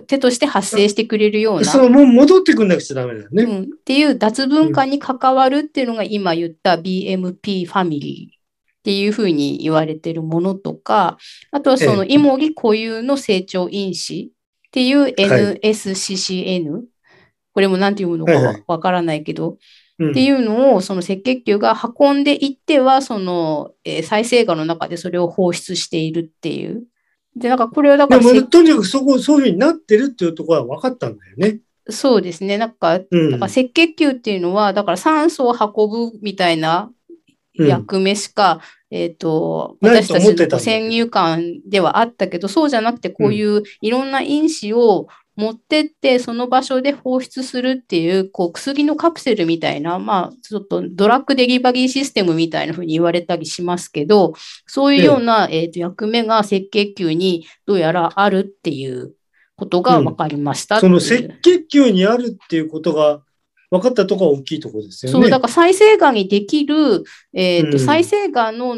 [0.10, 3.43] 手として発生してくれるような、そのもう戻ってくんなくちゃダメだよね。
[3.43, 11.20] うん、っていう脱分化に関わるっていうのが今言った BMP ファミリーっていうふうに言われてるものとか、
[11.51, 12.14] あとはそのええ。
[12.16, 14.34] イモリ固有の成長因子
[14.68, 15.14] っていうはい。
[15.14, 16.82] NSCCN、
[17.53, 18.55] これも何て読むのかはいはい。
[18.55, 19.60] わわからないけど、
[19.99, 20.10] うん。
[20.10, 26.86] っていうのをその赤血球が運んでいっては、その、えー再生芽の中でそれを放出しているっていう。
[27.36, 31.59] で、なんかこれはだからとにかくそこ、そういうふうになってるっていうところは分かったんだよね。
[31.89, 32.57] そうですね。
[32.57, 33.32] なんか、うん。
[33.32, 36.91] だから赤血球っていうのは、だから酸素を運ぶみたいな
[37.57, 45.07] うん役目しか、えっ、と、ないと私たちの先入観ではあったけど、そうじゃなくて、こういういろんな因子を
[45.39, 54.33] 持ってって、その場所で放出するっていう、こう、薬のカプセルみたいな、まあ、ちょっとドラッグデリバリーシステムみたいな風に言われたりしますけど、
[54.67, 59.13] そういうような、えっ、と、役目が赤血球にどうやらあるっていう
[59.55, 60.81] ことが分かりましたう。
[60.81, 61.05] その赤
[61.41, 63.21] 血球にあるっていうことが
[63.71, 65.21] 分かったところが大きいところですよね。
[65.21, 67.79] そう、だから再生がんにできる、えっ、と、うん。
[67.79, 68.77] 再生がんの、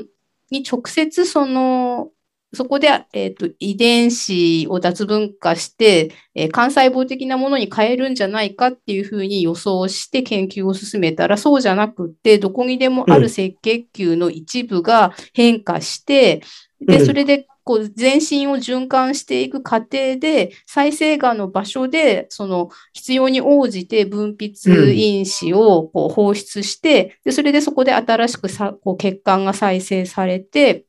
[0.52, 2.10] に直接その、
[2.54, 16.42] そこで、えっ、と、遺伝子を脱分化して、えー幹細胞的なものに変えるんじゃないかっていうふうに予想して研究を進めたら、そうじゃなくって、どこにでもある赤血球の一部が変化して、
[16.82, 17.06] で、うん。
[17.06, 30.86] それで、こう、全身を循環していく過程で、再生がんの場所で、その、必要に応じて分泌因子をこう放出して、で、それでそこで新しくさこう血管が再生されて、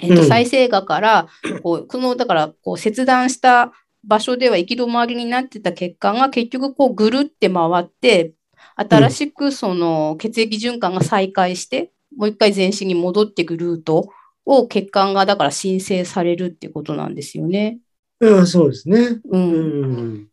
[0.00, 1.28] えっと、うん再生がから、
[1.62, 3.72] こう、この、だから、こう、切断した
[4.04, 8.32] 場所では行き止まりになってた血管が結局、こう、ぐるって回って、
[8.76, 14.08] 新しくその血液循環が再開して、もう一回全身に戻っていくルート
[14.46, 17.78] を血管がだから申請されるっていうことなんですよね。
[18.20, 18.98] うん、そうですね。
[19.00, 19.22] う。
[19.30, 20.28] うんん。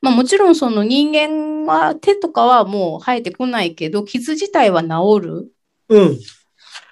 [0.00, 4.88] まあもちろんその人間は手とかはもう生えてこないけど、傷自体は治
[5.22, 5.52] る
[5.88, 6.18] うん。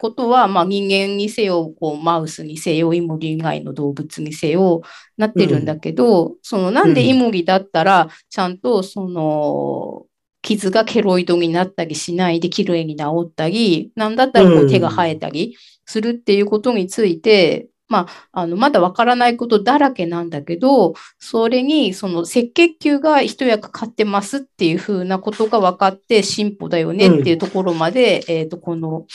[0.00, 4.82] ことは、まあ人間にせよ、こうマウスにせよ、イモリ以外の動物にせよ、
[5.16, 10.06] なってるんだけど、そのなんでイモリだったら、ちゃんとその、
[10.42, 29.06] 傷がケロイドになったりしないで綺麗に治ったり、なんだったらこううん手が生えたりするっていうことについて、まあ、あの、まだわからないことだらけなんだけど、それに、その赤血球が一役買ってますっていうふうなことが分かって進歩だよねっていうところまで、えっと、この、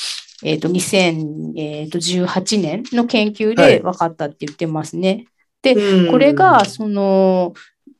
[0.44, 3.74] えっと、2018年の研究はい。
[3.76, 5.28] で分かったって言ってますね。
[5.64, 6.12] うん。
[6.12, 7.54] これが、その、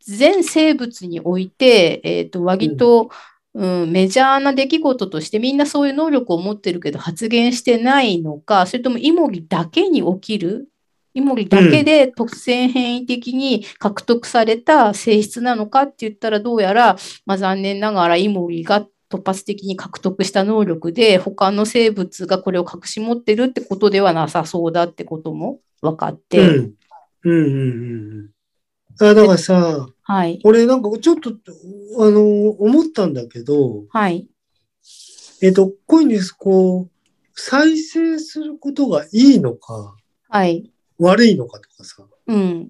[0.06, 3.10] 全生物において、えっと、割と、
[3.56, 10.68] うん、メジャーな出来事としてみんなそういう能力を持ってるけど発言してないのか、それともイモリだけに起きる？
[11.14, 26.74] イモリだけで突然変異的に獲得された性質なのかって言ったらどうやら、まあ、残念ながらイモリが突発的に獲得した能力で他の生物がこれを隠し持ってるってことではなさそうだってことも分かって、うん。
[27.24, 28.30] うんうんうん
[29.00, 29.08] うん。
[29.08, 31.32] あ、だからさ、はい、俺なんかちょっと、
[32.00, 34.28] あの、思ったんだけど、はい、
[35.42, 36.92] えっと、こういうに、こう、
[37.34, 39.96] 再生することがいいのか、
[40.30, 42.70] はい、悪いのかとかさ、うん、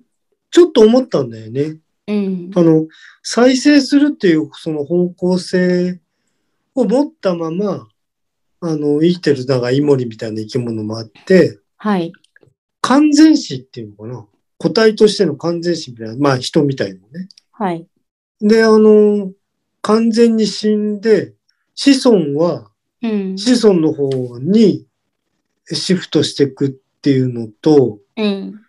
[0.50, 1.78] ちょっと思ったんだよね。
[2.08, 2.88] うん、あの、
[3.24, 6.00] 再生するっていうその方向性
[6.76, 7.88] を持ったまま、
[8.62, 12.14] あの、生きてる、だからイモリみたいな生き物もあって、はい、
[12.82, 14.26] 完全死っていうのかな？
[14.58, 17.30] 個体としての完全死みたいな、まあ人みたいなね。
[17.52, 17.88] はい。
[18.40, 19.32] で、あの、
[19.82, 21.34] 完全に死んで、
[21.74, 22.70] 子孫は
[23.02, 23.38] うん。
[23.38, 24.88] 子孫の方に
[25.68, 26.70] シフトしていくっ
[27.02, 28.62] ていうのと、うん。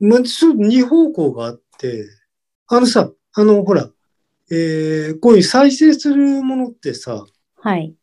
[0.00, 2.06] まあ、ちょっと二方向があって、
[2.66, 3.88] あのさ、あの、ほら、
[4.50, 7.24] えー、こういう再生するものってさ、
[7.64, 7.94] はい。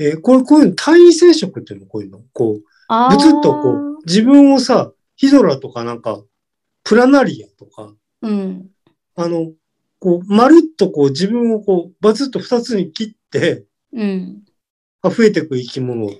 [0.00, 2.20] えーこういう、こういうの単位生殖っていうのこういうの？
[2.32, 6.20] こう、あぶつっとこう、自分をさ、ヒドラとかなんか、
[6.82, 8.28] プラナリアとか、う。
[8.28, 8.70] うん。
[9.14, 9.52] あの、
[10.00, 14.42] こう、まるっとこう、自分をこう、バツッと二つに切って、うん。
[15.02, 16.10] あ増えていく生き物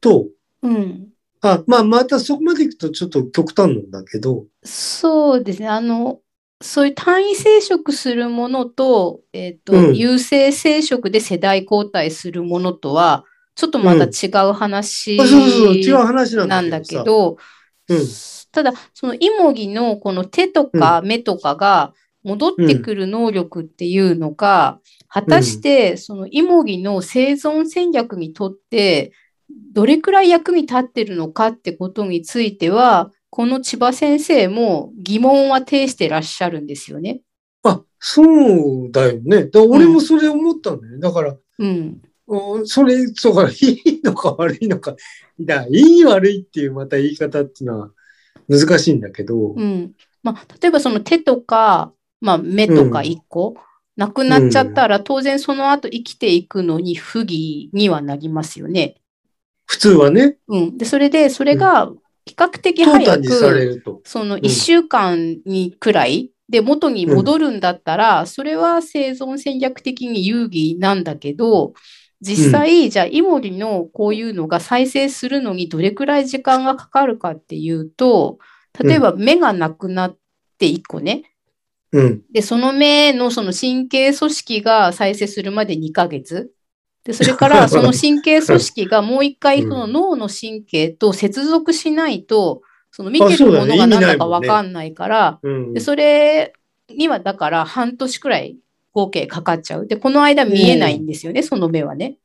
[0.00, 0.26] と、
[0.62, 1.08] うん。
[1.42, 5.68] あ、まあ、またそこまで行くとちょっと極端なんだけど、そうですね。
[5.68, 6.20] あの、
[6.60, 9.96] そういう単位生殖するものと、えっと、うん。
[9.96, 17.36] 有性生殖で世代交代するものとは、ちょっとまた違う話なんだだけど
[18.52, 21.92] ただ、そのイモギのこの手とか目とかが
[22.22, 29.12] 戻ってくる能力っていうのが、果たしてそのイモギの生存戦略にとって、
[29.72, 37.20] どれくらい役に立ってるのかってことについては、この千葉先生も疑問は呈してらっしゃるんですよね。
[37.62, 39.46] あ、そうだよね。
[39.46, 40.98] だ俺もそれ思ったんだよね。
[41.00, 42.00] だから、うん。
[42.26, 44.94] おそれ、そうから、いいのか悪いのか。
[45.40, 47.90] だいい悪いっていうまた言い方っていうのは
[48.48, 49.92] 難しいんだけど、うん。
[50.22, 53.56] まあ、例えばその手とか、まあ、目とか一個、
[53.96, 58.96] なくなっちゃったら、当然その後生きていくのに不義にはなりますよね。
[59.66, 60.78] 普通はね、うん。
[60.78, 61.92] で、それで、それが
[62.28, 64.00] 比較的淘早く。
[64.04, 71.72] そのん1週間にくらいで元に戻るんだったら、それは生存戦略的に有義なんだけど、
[72.20, 78.38] 実際、じゃあ、イモリのこういうのが再生するのにどれくらい時間がかかるかっていうと、
[78.82, 80.16] 例えば目がなくなっ
[80.58, 81.22] て1個ね。
[81.92, 82.22] うん。
[82.32, 86.50] で、その目のその神経組織が再生するまで2ヶ月。
[87.08, 95.80] で、それから その神経組織がもう一回その脳の神経と接続しないと、その見てるものが何だかわかんないから、うんで、。
[95.80, 96.52] それ
[96.94, 98.58] にはだから半年くらい
[98.92, 99.86] 合計かかっちゃう。
[99.86, 102.18] で、この間見えないんですよね、その目はね。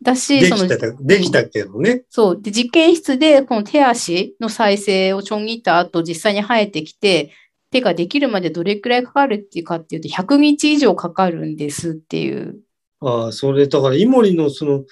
[0.00, 2.04] だし、そのできた、できたけどね。
[2.08, 2.40] そう。
[2.40, 7.30] で、実験室でこの手足の再生をちょん切った後、実際に生えてきて、
[7.70, 12.60] 手ができるまでどれくらいかかるっていうかっていうと、100日以上かかるんですっていう。
[13.04, 14.84] ああ、それ、だから、イモリのその、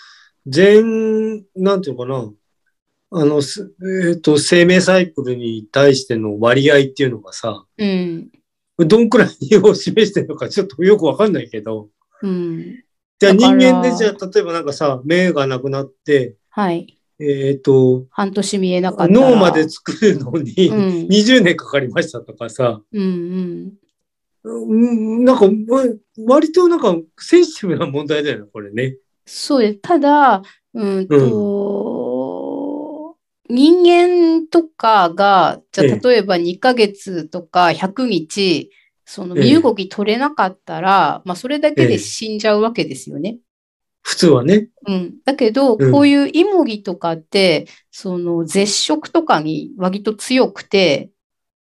[0.47, 3.23] 全、なんていうのかな。
[3.23, 3.75] あの、す
[4.09, 8.31] えっ、と、生命サイクルに対しての割合っていうのがさ、うん。
[8.79, 11.89] どんくらいを示してるのかちょっとよくわかんないけど。
[12.23, 12.83] うん。
[13.19, 16.99] じゃあ人間でじゃあ、例えばなんかさ、目がなくなって、はい。
[17.21, 19.21] えっ、と、半年見えなかったら。
[19.31, 21.09] 脳まで作るのにうん。
[21.09, 23.73] 20年かかりましたとかさ、うんうん。
[24.45, 25.85] うん、なんか、わ
[26.27, 28.97] 割となんかセンシティブな問題だよね、これね。
[29.25, 29.79] そうです。
[29.79, 30.43] ただ、
[30.75, 33.17] うんと、
[33.49, 38.71] 人間とかが、じゃ例えば2ヶ月とか100日、
[39.05, 43.39] そのええ身動き取れなかったら、まあそれだけで死んじゃうわけですよね。
[44.03, 44.69] 普通はね。
[44.87, 45.15] うん。
[45.25, 51.11] だけど、うんこういうイモギとかって、その絶食とかに割と強くて、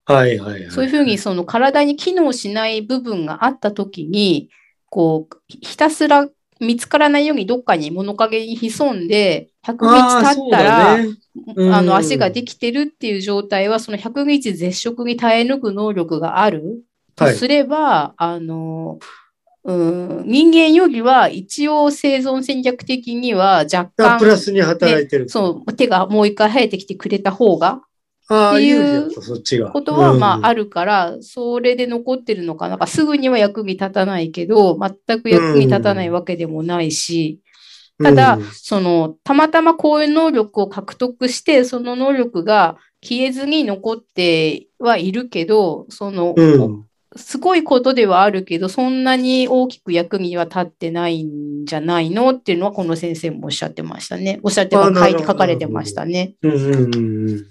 [0.05, 0.70] はいはいはい。
[0.70, 4.50] そういうふうにその体に機能しない部分があったときに、
[4.88, 6.28] こう、ひたすら
[6.61, 11.16] 見つからないようにどっかに物陰に潜んで、100ああ日経ったら、そうだね
[11.57, 16.84] うんあの足ができてるっていう状態は、その100日絶食に耐え抜く能力がある
[17.16, 18.98] とはいすれば、あの、
[19.64, 25.28] うん、人間よりは一応生存戦略的には若干、あプラスに働いてる。
[25.28, 27.80] そう、手がもう一回生えてきてくれた方が、ああ、
[28.53, 29.70] っていう。
[29.70, 30.62] ことは、まあ、ある。
[30.62, 32.78] るから、それで残ってるのかな。
[32.78, 37.41] かすぐには役に立たないけど、全く役に立たないわけでもないし、
[38.03, 46.85] ただ、うんその、たまたまこういう能力を獲得して、その能力が消えずに残ってはいるけど、その、うん。
[47.14, 52.30] すごいことではあるけど、そんなに大きく役には立ってないんじゃないの？
[52.30, 54.41] っていうのは、この先生もおっしゃってましたね。
[54.43, 56.35] おっしゃってあ書いて書かれてましたね。
[56.43, 56.99] うんうんうんう
[57.35, 57.47] ん。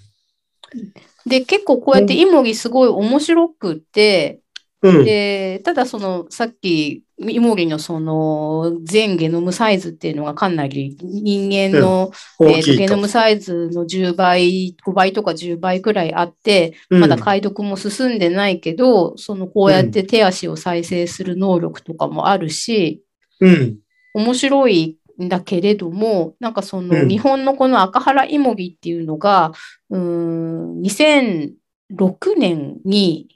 [1.26, 4.40] で、結構こうやってイモギすごい面白くって、
[4.82, 5.04] うん。
[5.04, 12.10] で、ただその、さっき、イモリのその、全ゲノムサイズっていうのがかなり人間の、
[12.40, 12.78] えーと大きいと。
[12.78, 23.04] ゲノムサイズの10倍、5倍とか10倍くらいあって、うんまだ解読も進んでないけど、そのこうやって手足を再生する能力とかもあるし、
[23.40, 23.78] うん。
[24.14, 29.52] 面白いんだけれども、なんかそのうん日本のこの赤原イモギっていうのが、
[29.90, 33.28] うーん、2006年に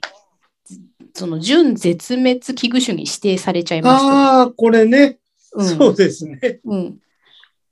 [1.13, 4.11] その準絶滅危惧種に指定されちゃいました。
[4.11, 5.17] ああ、これね、
[5.53, 6.59] うんそうですね。
[6.65, 6.97] うん。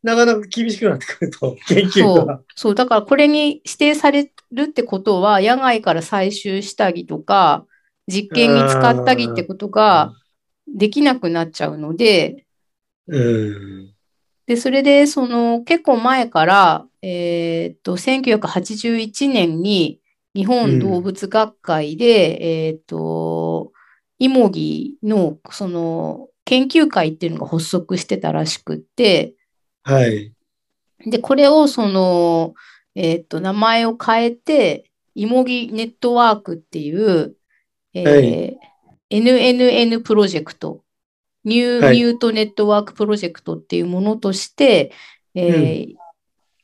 [0.01, 2.41] なかなか厳しくなってくると、研究そうが。。
[2.55, 2.75] そう。
[2.75, 7.65] だからこれに指定されるってことは、野外から採集したりとか、
[8.07, 10.13] 実験に使ったりってことが
[10.67, 12.45] できなくなっちゃうので、
[13.07, 13.94] うん。
[14.47, 19.99] で、それで、その、結構前から、えーっと、1981年に、
[20.35, 23.71] 日本動物学会で、えーっと、
[24.19, 29.33] イモギの、その、研究会っていうのが発足してたらしくって、
[29.83, 30.33] はい。
[31.05, 32.53] で、これを、その、
[32.93, 37.35] えーっと、名前を変えて、イモギネットワークっていう、
[37.93, 38.59] えーはい
[39.11, 40.83] NNN プロジェクト、
[41.45, 44.91] ニューはいミュートネットワークプロジェクトっていうものとして、
[45.33, 45.95] えー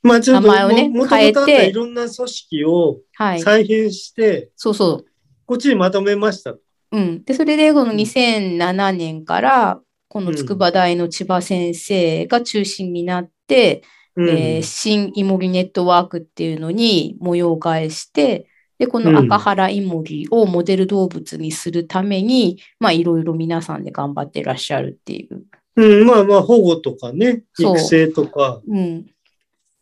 [0.02, 3.40] まあちょっと、名前をね変えていろんな組織をはい。
[3.40, 5.04] 再編して、そうそう。
[5.46, 6.56] こっちにまとめました。
[6.90, 7.24] うん。
[7.24, 13.82] で、それで、この2007年から、この筑波大の千葉先生が中心になって、
[14.16, 14.28] うん。
[14.28, 18.48] えー新イモリネットワークっていうのに模様替えして、
[18.82, 25.44] で、この赤原イモリをモデル動物にするために、まあ、いろいろ皆さんで頑張ってらっしゃるっていう。
[25.76, 28.60] うん、まあまあ保護とかね、育成とか。
[28.66, 29.06] うん。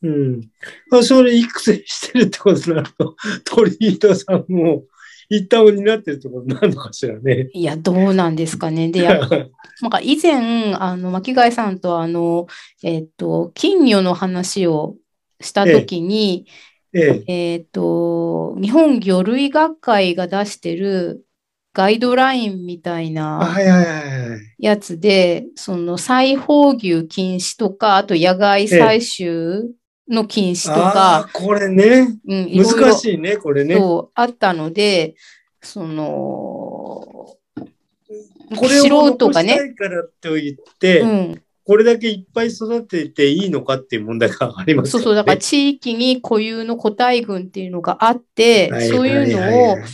[0.02, 0.40] うん。
[0.90, 4.84] まあ、それ育成してるってことになると、 鳥居さんも
[5.30, 7.48] 一旦になってるってことになるのかしらね。
[7.54, 8.90] いや、どうなんですかね。
[8.90, 9.30] で、やっ
[9.80, 12.48] なんか以前、あの、巻貝さんとあの、
[12.82, 14.96] えっと、金魚の話を
[15.40, 16.69] したときに、ええ。
[16.92, 21.24] えっと、日本魚類学会が出してる
[21.72, 24.38] ガイドラインみたいあな。
[24.58, 29.64] やつで、その再放牛禁止とか、あと野外採集
[30.08, 32.18] の禁止とあか、あ、これね。
[32.26, 33.76] うん、難しいね、これね。
[33.76, 35.14] そうあったので、
[35.62, 37.36] その、
[38.56, 49.84] これを素人がね残したいからと言って、うん、これだけいっぱい育てていいのかっていう問題がありますそうそう、だから地域に固有の個体群っていうのがあって、はいそういうのをはい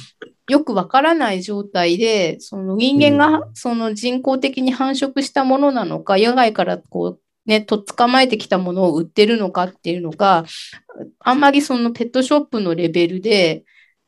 [0.49, 10.47] よくわからない状態で、その人間がその人工的に繁殖したものなのか、野外からこう、ね、とっ捕まえてきたものを売ってるのかっていうのが、
[11.19, 13.65] あんまりそのペットショップのレベルで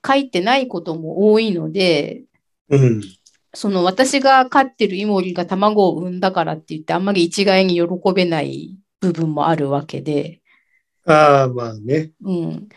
[0.07, 2.23] 書いてないことも多いので、
[2.71, 3.03] うん。
[3.55, 7.85] その私が飼ってるイモリが卵を産んだからって言ってあんまり一概に喜
[8.15, 10.41] べない部分もあるわけで、
[11.07, 12.13] ああ、まあね。
[12.23, 12.69] うん。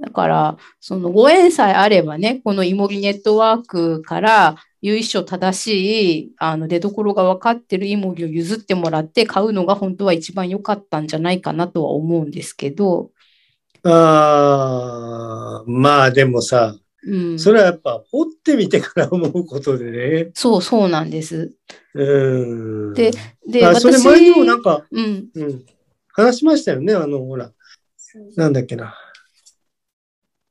[0.00, 13.12] だから、そのご縁さえあればね、このイモリネットワークから由緒正しい、あの出所が分かってるイモリを譲ってもらって買うのが本当は一番良かったんじゃないかなとは思うんですけど、
[13.82, 16.76] ああ、まあでもさ、
[17.06, 17.38] うん。
[17.38, 20.30] それはやっぱ掘ってみてから思うことでね。
[20.34, 21.52] そう、そうなんです。
[21.94, 22.94] うん。
[22.94, 23.12] で
[23.46, 25.64] で、あ、それ私、前にもなんか、うん、うん、
[26.12, 26.94] 話しましたよね。
[26.94, 27.52] あの、ほら、
[28.36, 28.94] なんだっけな。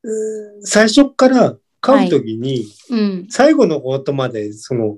[0.03, 4.97] うん最初から飼うときに、うん、最後のことまで、その、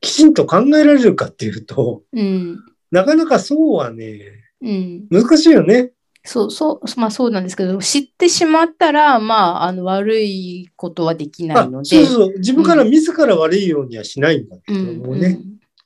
[0.00, 2.58] きちんと考えられるかっていうと、うん、
[2.90, 4.20] なかなかそうはね、
[4.62, 5.06] うん。
[5.10, 5.92] 難しいよね。
[6.26, 12.38] そう、そう、まあそうなんですけど、知ってしまったら、まあ、あの、悪いことはできなあいので、そうそう。
[12.38, 15.40] 自分から自ら悪いようにはしないんだけうん、どもね。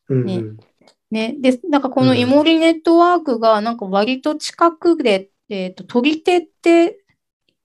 [0.08, 0.24] うん。
[0.24, 0.42] ね。
[1.10, 1.36] ね。
[1.38, 2.18] で、なんかこのうん。
[2.18, 6.98] イモリネットワークが、なんか割と近くで、えっと、取り手って、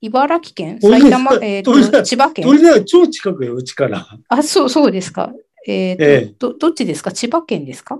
[0.01, 0.79] 茨城県？
[0.79, 2.03] 鳥埼玉、 えっと、鳥だ。
[2.03, 2.45] 千葉県？
[2.45, 4.05] 鳥だ超近くよ、うちから。
[4.27, 5.33] あ、そう、そうですか。
[5.65, 6.35] えっと、ええ。
[6.37, 7.11] ど、どっちですか？
[7.11, 7.99] 千葉県ですか？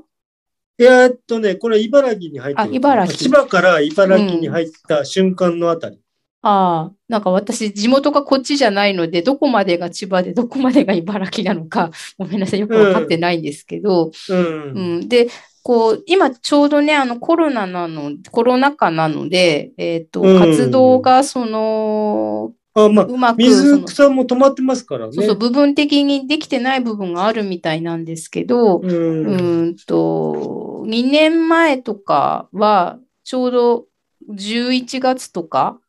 [0.78, 2.70] えっとね、これ茨城に入ってる。
[2.70, 6.00] あ茨城千葉から茨城に入った瞬間のあたり。
[6.48, 14.38] ああ、なんか私、地元がこっちじゃないので、どこまでが千葉で、どこまでが茨城なのか、 ごめんなさい、よくわかってないんですけど、うん。
[14.38, 15.28] うん、で、
[15.64, 25.14] こう、今ちょうどね、あのコロナなの、コロナ禍なので、えっと、うん活動がその、あ、まあ、うまく、そ水の、草も止まってますからね。
[25.14, 28.90] そうそう、部分的にできてない部分があるみたいなんですけど、うん。
[28.90, 33.86] うーんと、2年前とかは、ちょうど
[34.30, 35.80] 11月とか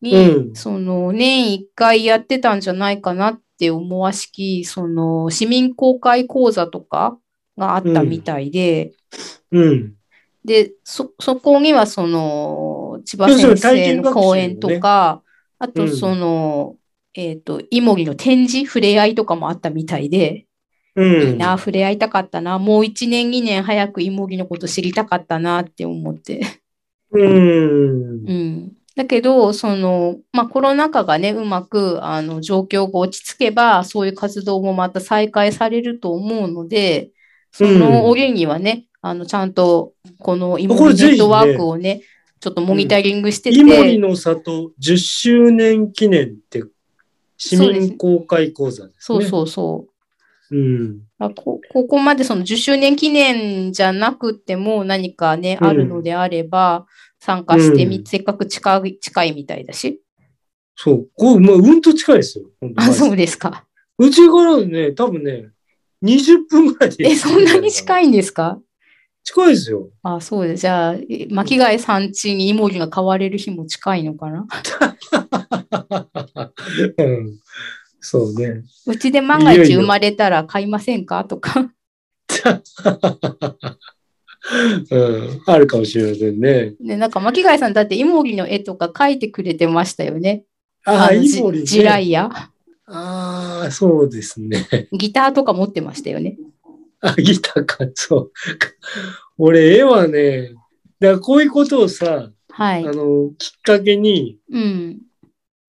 [0.00, 0.54] に、うん。
[0.54, 7.18] その、年1回やってたんじゃないかなって思わしき、その、市民公開講座とか
[7.56, 8.92] があったみたいで、
[9.50, 9.94] うん。
[10.44, 15.22] で、そ、そこにはその、千葉先生の講演とか、
[15.58, 16.76] あうんとその、
[17.14, 20.46] えっと、イモリの展示、触れ合いとかもあったみたいで、
[20.94, 21.22] うん。
[21.30, 26.40] いいな、触れ合いたかったな、もう1年、2年早くイモリのこと知りたかったなって思って。
[27.12, 28.32] うんう。
[28.32, 28.72] ん。
[28.94, 37.10] だけど、その、まあ、コロナ禍がね、うまく、あの、状況が落ち着けば、そういう活動もまた再開されると思うので、
[37.52, 42.02] その折にはね、あの、ちゃんと、このイモリネットワークをね、
[42.40, 43.58] ちょっとモニタリングしてて。
[43.58, 46.64] イモリの里10周年記念って、
[47.36, 48.98] 市民公開講座ですね。
[48.98, 49.91] そうそうそう。
[50.52, 51.00] うん。
[51.18, 56.86] あこここまでその10周年記念じゃなくても何かね、うんあるのであれば、
[57.18, 60.00] 参加してみ、うんせっかく近い、近いみたいだし。
[60.76, 61.08] そう。
[61.14, 62.44] こう、まあ、うんと近いですよ。
[62.76, 63.66] あ、そうですか。
[63.98, 65.50] うちからね、多分ね、
[66.02, 67.04] 20分ぐらいで。
[67.06, 68.58] え、そんなに近いいんですか？
[69.24, 69.88] 近いですよ。
[70.02, 70.62] あ、そうです。
[70.62, 74.46] じゃあ、え巻貝さん家にイモリが買われる日も近いのかな？
[76.98, 77.38] うん。
[78.02, 78.64] そうね。
[78.86, 81.24] うちで万が一生まれたら買いませんか？
[81.24, 81.70] とか。
[84.90, 85.40] うん。
[85.46, 86.74] あるかもしれませんね。
[86.80, 90.44] ね、なんか巻貝さんだってイモリの絵とか描いてくれてましたよね。
[90.84, 91.64] ああ、イモリ、ね。
[91.64, 92.28] 地雷や。
[92.86, 94.66] ああ、そうですね。
[94.92, 96.36] ギターとか持ってましたよね。
[97.00, 98.32] あ、ギターか、そう。
[99.38, 100.54] 俺、絵はね、
[100.98, 102.92] だからこういうことをさ、はいあ。
[102.92, 105.02] の、きっかけに、うん。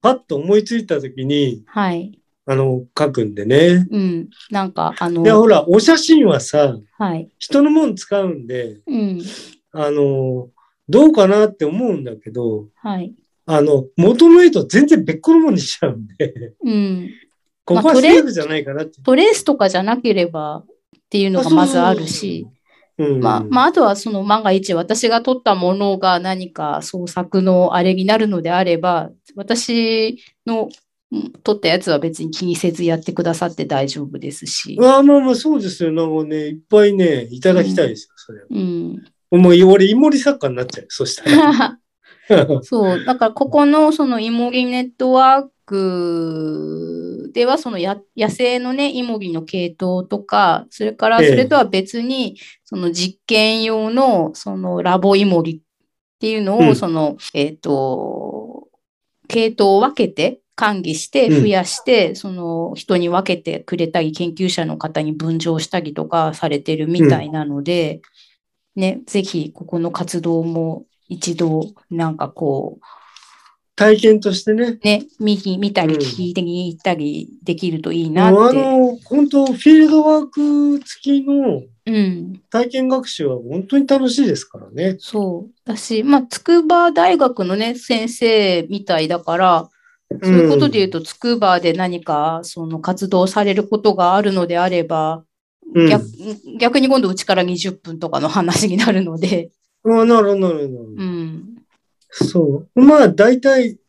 [0.01, 2.19] パッと思いついたときに、はい。
[2.45, 3.87] あの、書くんでね。
[3.89, 4.29] うん。
[4.51, 7.29] なんか、あので、、ほら、お写真はさ、はい。
[7.39, 9.21] 人のもん使うんで、うん。
[9.71, 10.49] あの、
[10.89, 13.13] どうかなって思うんだけど、はい。
[13.45, 17.09] あの、元の絵と全然別個のもんにしちゃうんで、うん。
[17.65, 19.01] ここはセーフじゃないかなって。
[19.01, 20.63] トレースとかじゃなければっ
[21.09, 22.47] ていうのがまずあるし、
[22.97, 30.69] うん、まあ、まあ、あとはその万が一私が撮ったものが何か創作のあれになるのであれば、私の
[31.13, 34.77] うん撮ったやつは別に気にせずやってくださって大丈夫ですし。
[34.81, 35.91] あまあまあそうですよ。
[35.91, 38.47] なんかね、いっぱいね、いただきたいですよ、それは。
[38.49, 39.03] うん。
[39.31, 40.85] もう、俺、イモリ作家になっちゃう。
[40.89, 41.77] そしたら。
[42.63, 43.03] そう。
[43.03, 55.59] だから、ここのそのイモリネットワークでは、そのや野生のね、イモリの系統とか、それからええそれとは別に、その実験用のそのラボイモリっ
[56.19, 58.67] ていうのを、うんその、えっ、と、
[59.27, 68.01] 系統を分けて、管理してうん増やして、その人に分けてくれたり、研究者の方に分譲したりとかされてるみたいなので、
[68.75, 72.79] ね、ぜひここの活動も一度なんかこ
[73.75, 74.63] 体験としてね。
[74.63, 78.53] うね、見に見たりうん聞いてみたりできるといいなって。
[78.55, 84.95] の、本当フィールドワーク付きのうん、体験学習は本当に楽しいですからね。
[84.99, 85.51] そう。
[85.65, 89.69] だし、まあ、筑波大学のね、先生みたいだから、
[90.21, 95.23] そういうことで言うと、筑波で何かその活動されることがあるのであれば、
[95.75, 96.05] うん逆
[96.59, 99.49] 逆に今度うちから20分とかの話になるので、
[99.83, 99.99] うん。
[100.01, 100.79] あなるほど、なるほど。
[100.79, 101.55] うん。
[102.11, 102.81] そう。
[102.81, 103.79] まあ、大体、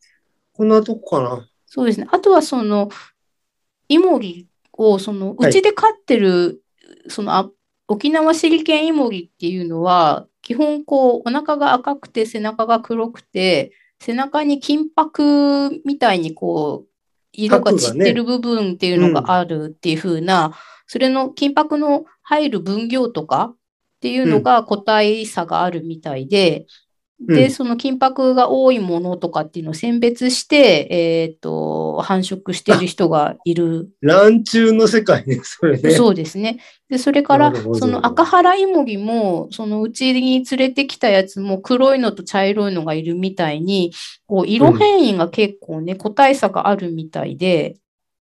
[0.53, 1.49] こんなとこかな。
[1.67, 2.07] そうですね。
[2.11, 2.89] あとはその、
[3.89, 6.63] イモリを、その、はいうちで飼ってる、
[7.09, 7.51] その、あ
[7.87, 13.73] 沖縄シリケンイモリっていうのは、基本こう、お腹が赤くて背中が黒くて、
[14.05, 16.89] 背中に金箔みたいにこう、
[17.33, 20.53] 色が散ってる部分っていうのがあるっていう風な、
[20.87, 23.57] それの金箔の入る分量とかっ
[24.03, 26.67] ていうのが個体差があるみたいで、
[27.27, 33.89] で、その金箔が多いものとかっていうのを選別して、えっと、繁殖してる人がいる。
[34.01, 35.91] 乱中の世界ね、それね。
[35.91, 36.59] そうですね。
[36.89, 43.93] で、それからその赤原イモリも、そのうちに連れてきたやつも黒いのと茶色いのがいるみたいに、
[44.27, 47.77] こう、色変異が結構ね、個体差があるみたいで、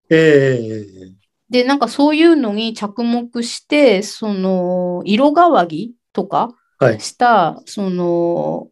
[0.09, 6.49] ええで、なんかそういうのに着目して、その、色変わりとか
[6.79, 8.69] はいした、その、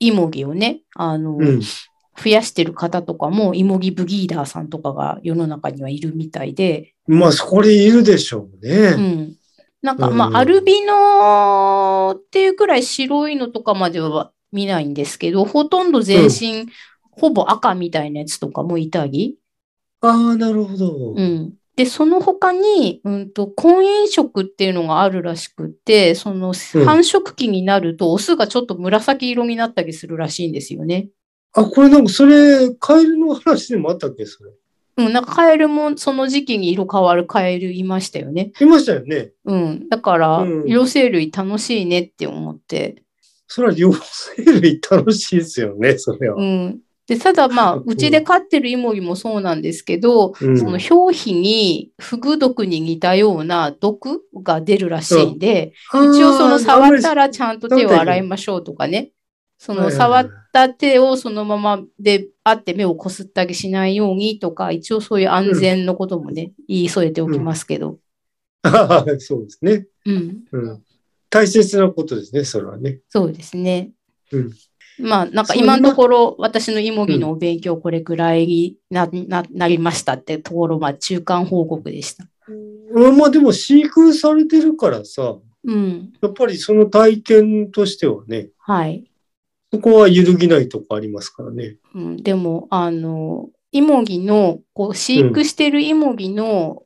[0.00, 1.60] イモリをね、あの、うん。
[2.22, 8.76] 増やしてる方とかも、イモリブギーダーさんとかが世の中にはいるみたいで、まあ、そこでいるでしょうね。
[8.90, 9.36] うん。
[9.80, 16.66] なんか、うんまあ、アルビノっていうくらい白いのとかまでは見ないんですけど、ほとんど全身、
[17.12, 19.38] ほぼ赤みたいなやつとかもいたり、
[20.02, 21.14] ああ、なるほど。
[21.14, 21.54] うん。
[21.80, 31.08] で、その他に、うんと、婚姻色っていうのがあるらしくって、そのうん繁殖期になると、オスがちょっと紫色になったりするらしいんですよね。
[31.54, 34.26] あ、これなんかそれ、カエルの話でもあったっけ？
[34.26, 34.50] それ。
[34.98, 38.52] うん、なんかカエルもその時期に色変わるカエルいましたよね。
[38.60, 39.32] いましたよね。
[39.46, 39.88] うん。
[39.88, 43.02] だから、うん両生類楽しいねって思って。
[43.46, 46.36] それは両生類楽しいですよね、それは。
[46.36, 46.80] うん。
[47.10, 59.10] で、ただまあ、うんうちで飼ってるイモリもそうなんですけど、うんその表皮にフグ毒に似たような毒が出るらしいんで、一応その触ったらちゃんと手を洗いましょうとかね。
[59.58, 67.98] その触っった手をそのままであって目をこすったりしないようにとか、一応そういう安全のこともね、言い添えておきますけど。
[68.62, 69.86] ああそうですね。
[70.04, 70.44] うん。
[70.52, 70.82] うん。
[71.30, 72.98] 大切なことですね、それはね。
[73.08, 73.92] そうですね。
[74.32, 74.50] うん。
[75.00, 82.24] まあ、なんか今のところ、私のイモギのお勉強これくらいにな、な、なりましたってところ、まあ、中間報告でした。
[82.48, 86.12] うんまあでも飼育されてるからさ、うん。
[86.20, 89.04] やっぱりその体験としてはね、はい。
[89.72, 91.76] そこは揺るぎないとこありますからね。
[91.94, 96.82] うん、でも、あの、イモギの、こう、飼育してるイモギの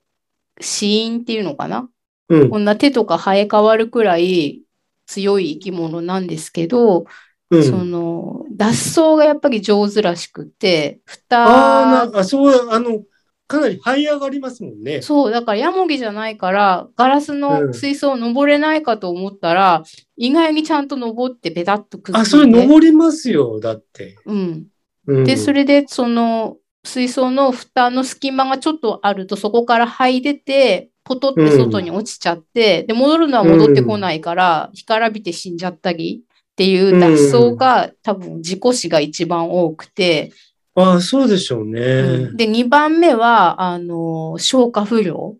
[0.61, 1.89] 死因っていうのかな、
[2.29, 2.51] うん。
[2.51, 4.63] こんな手とか生え変わるくらい
[5.07, 7.07] 強い生き物なんですけど、
[7.51, 7.63] うん。
[7.65, 11.01] その、脱走がやっぱり上手らしくて、
[11.31, 13.03] ああ、蓋、なあ、そう、あの、
[13.47, 15.03] かなり這い上がりますもんね。
[15.03, 19.83] そう、だからヤモギじゃないから、ガラスうのん水槽を登れないかと思ったら、
[20.17, 22.47] 意外にちゃんと登ってベタッと崩あ、それ。
[22.47, 24.17] 登りますよ、だって。
[24.25, 24.67] うん。
[25.07, 26.57] うん、で、それで、その、
[26.87, 36.23] 水槽の蓋の隙間がちょっとあると、そこから這い出て、ポトって外に落ちちゃって、で、戻るのは戻ってこないから、干からびて死んじゃったり
[36.55, 40.33] っていう脱走が、多分事故死が一番多くて、
[40.77, 41.81] あそうでしょうね。
[41.81, 45.37] うんで、2番目は、あの、消化不良。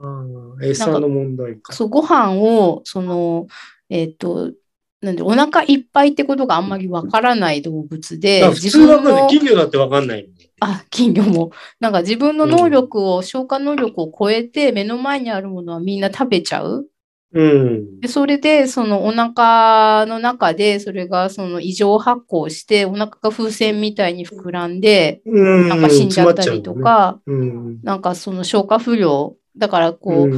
[0.00, 1.72] あー餌の問題か。
[1.72, 3.46] そう、ご飯を、その、
[3.88, 4.52] えっと、
[5.00, 9.22] なんで、お腹いっぱいってことがあんまりわからない動物で、あ普通わかんない。
[9.22, 10.28] の金魚だってわかんない。
[10.60, 11.50] あ、金魚も。
[11.80, 16.86] なんか自分の能力を、消化能力を超えて、目の前にあるものはみんな食べちゃう。
[17.32, 18.00] うん。
[18.00, 25.68] で、それで、そのお腹の中で、それがその異常発酵して、お腹が風船みたいに膨らんで、うん。
[25.68, 27.78] なんか死んじゃったりとか、詰まっちゃうね。
[27.82, 29.36] なんかその消化不良。
[29.56, 30.28] だからこ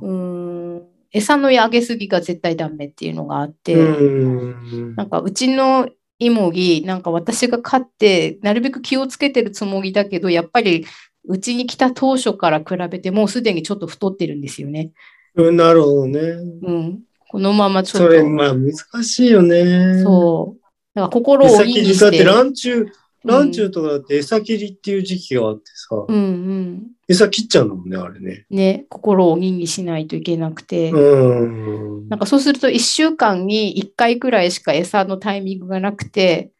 [0.00, 0.76] うん。
[0.76, 4.94] う、ん、餌のあげすぎが絶対ダメっていうのがあって、うん。
[4.94, 5.88] なんかうちの
[6.18, 10.86] イモギ、なんか私が飼って、なるべく気をつけてるつもりだけど、やっぱり
[11.24, 14.90] うちに来た当初から比べてもうすでにちょっと太ってるんですよね。
[15.38, 16.20] うんなるほどね。
[16.62, 17.00] うん。
[17.28, 18.28] このままちょそれ、っと。
[18.28, 20.02] まあ難しいよね。
[20.02, 20.60] そう。
[20.94, 22.24] だから心を餌鬼切りだってにして。
[22.24, 22.88] ランチュー、
[23.24, 26.86] ランチューとかだって餌切りっていう時期があってさ、うんうん。
[27.06, 28.46] 餌切っちゃうんだもんね、あれね。
[28.50, 30.90] ね、心を鬼にしないといけなくて。
[30.90, 32.08] うん。
[32.08, 36.50] なんかそうすると1週間に1回くらいしか餌のタイミングがなくて、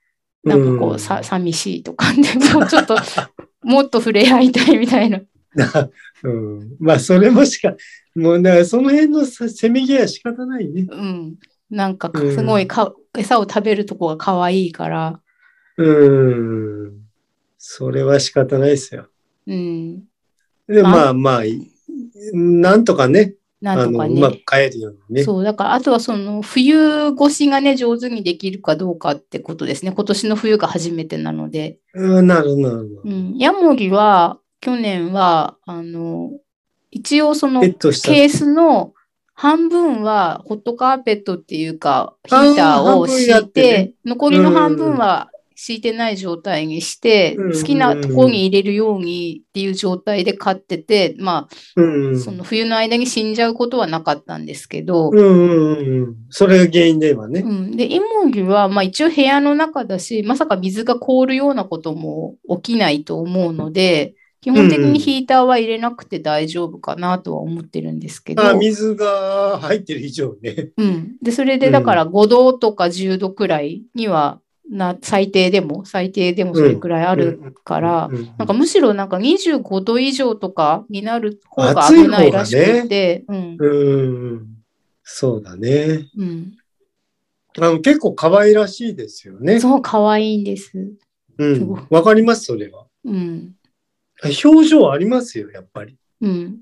[0.44, 2.96] なんかこう、さ、寂しいとか、でもうちょっと、
[3.62, 5.20] もっと触れ合いたいみたいな。
[6.22, 6.76] うん。
[6.78, 7.74] まあ、それもしか、
[8.18, 10.86] もう、だからその辺のさせめぎ合いは仕方ないね。
[10.90, 11.36] うん。
[11.70, 15.20] なんかうんすごいか、餌を食べるとこが可愛いから、
[15.76, 16.08] う
[16.88, 16.92] ん。
[17.56, 19.06] それは仕方ないですよ。
[19.46, 20.00] うん。
[20.66, 21.42] で、まあまあまあ、
[22.32, 24.42] なんとかね、なんとかうまくね。
[24.46, 25.22] 帰るようにね。
[25.24, 29.92] そう、だから、あとはその、冬越しがね、上手にできるかどうかってことですね。
[29.92, 31.78] 今年の冬が初めてなので。
[31.94, 33.00] うん、なるほど、なる。
[33.04, 33.36] うん。
[33.38, 36.30] ヤモギは、去年は、あの、
[36.90, 37.60] 一応その。
[37.60, 38.94] ケースの
[39.34, 52.20] 半分はホットカーペットっていうか、ヒーターを敷いて残りの半分は敷いてない状態にして、うん好きなところに入れるようにっていう状態で飼ってて、まあ、うん。
[52.20, 56.16] その冬の間に死んじゃうことはなかったんですけど、うんうんうんうん。
[56.30, 57.40] それが原因ではね。
[57.40, 70.70] うん、で、イモギは、まあ一応部屋の中だし、まさか水が凍るようなことも起きないと思うので、基本的にヒーターは入れなくて大丈夫かなとは思ってるんですけど、あ、水が入ってる以上ね。
[70.76, 71.16] うん。
[71.22, 74.40] で、それでだから5度とか10度くらいには、
[74.70, 83.56] な、最低でも、最低でもそれくらいあるから、うん、うんなんかむしろなんか25度以上とかになる方が危ないらしくて、うん。
[83.58, 84.46] うん。
[85.02, 86.06] そうだね。
[86.16, 86.52] うん。
[87.58, 89.58] あの結構可愛らしいですよね。
[89.58, 90.92] そう、可愛いんです。
[91.38, 91.86] うん。
[91.90, 92.86] わかります、それは。
[93.04, 93.54] うん。
[94.24, 95.96] 表情ありますよ、やっぱり。
[96.20, 96.60] うん。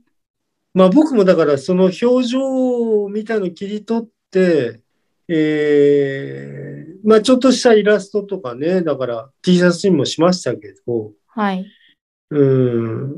[0.74, 4.82] まあ僕もだからその表情みたいの切り取って、
[5.28, 11.66] えー、まあちょっとしたイラストとかね、だから T シャツにもしましたけど、はい。
[12.30, 13.14] うん。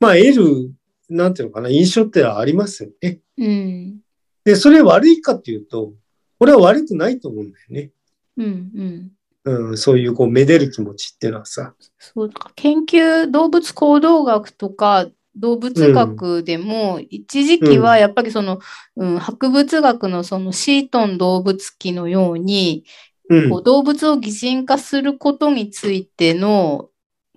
[0.00, 0.72] まあ得る、
[1.08, 3.20] なんていうのかな、印象ってありますよね。
[3.38, 4.00] うん。
[4.44, 5.94] で、それ悪いかっていうと、
[6.38, 7.90] これは悪くないと思うんだよね。
[8.36, 8.44] うん。
[8.44, 8.48] う
[8.84, 9.12] ん。
[9.48, 11.74] うん、そういうこう、めでる気持ちっていうのはさ。
[11.98, 15.06] そう、研究、動物行動学とか、
[15.36, 18.58] 動物学でも、一時期はやっぱりその、
[18.96, 22.84] うん、博物学のそのシートン動物記のように、
[23.30, 23.44] うん。
[23.44, 26.88] はこう動物を擬人化することについての、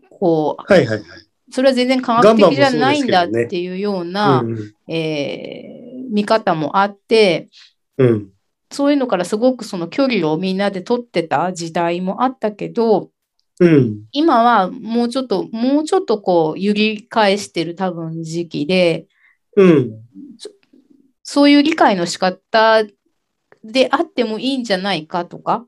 [0.09, 1.01] こう、いはいはい。
[1.51, 4.73] それは全然科学的じゃないんだっていうような、うん。
[4.87, 5.81] えー
[6.11, 7.49] 見方もあって、
[7.97, 8.29] うん。
[8.71, 13.11] そういうのからすごくその距離をみんなで取ってた時代もあったけど、
[13.59, 14.05] うん。
[14.11, 19.05] 今はもうちょっと、もうちょっとこう、揺り返してる多分時期で、
[19.55, 19.91] うん。
[21.23, 22.83] そういう理解の仕方
[23.63, 25.67] であってもいいんじゃないかとかっ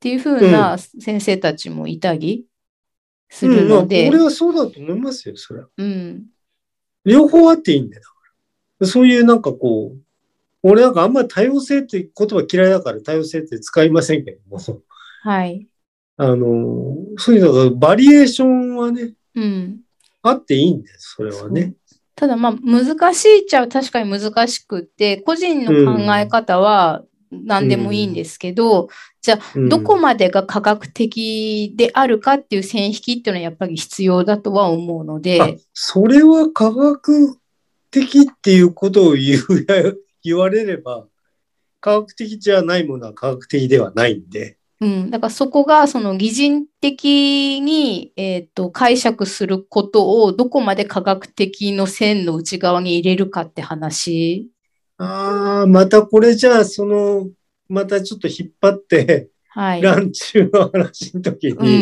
[0.00, 2.44] ていうふうな先生たちもいたり
[3.28, 5.68] するうん、まあ、ので、俺はそうだと思いますよ、それは。
[5.76, 6.26] うん、
[7.04, 8.02] 両方あっていいんだよ。
[8.02, 8.14] だか
[8.80, 9.98] らそういうなんかこう、
[10.68, 14.58] 俺なんかあんまり多様性って言葉嫌いだから多様性って使いませんけども、
[15.22, 15.66] はい。
[16.16, 19.80] あの、そういうのがバリエーションはね、うん。
[20.22, 21.74] あっていいんです、それはね。
[22.14, 28.88] ただまあ難しいっちゃ確かに難しくって、個人の考え方は何でもいいんですけど、
[29.22, 37.38] じゃあうんどこまでが科学的であるかっていう線引きっていうのはやっぱり必要だとは思うのあで、それは科学
[37.90, 39.92] 的っていうことを言うや
[40.22, 41.06] 言われれば、
[41.80, 44.58] 科学的じゃないものは科学的ではないんで。
[44.80, 54.48] うん、だからそこがその擬人的に、えっと解釈することをどこまで科学的の線の内側に入れるかって話。
[54.98, 57.28] ああ、またこれじゃあ、その、
[57.68, 59.82] またちょっと引っ張って、はい。
[59.82, 61.76] 乱中の話の時うんうに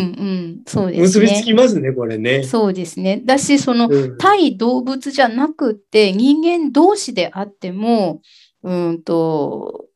[0.62, 1.54] ん、そうです結びつきね。
[1.54, 2.42] ますね、これね。
[2.42, 3.22] そうですね。
[3.24, 8.22] だし、そのうん対動物じゃなくて人間同士であっても、
[8.62, 9.86] うんと、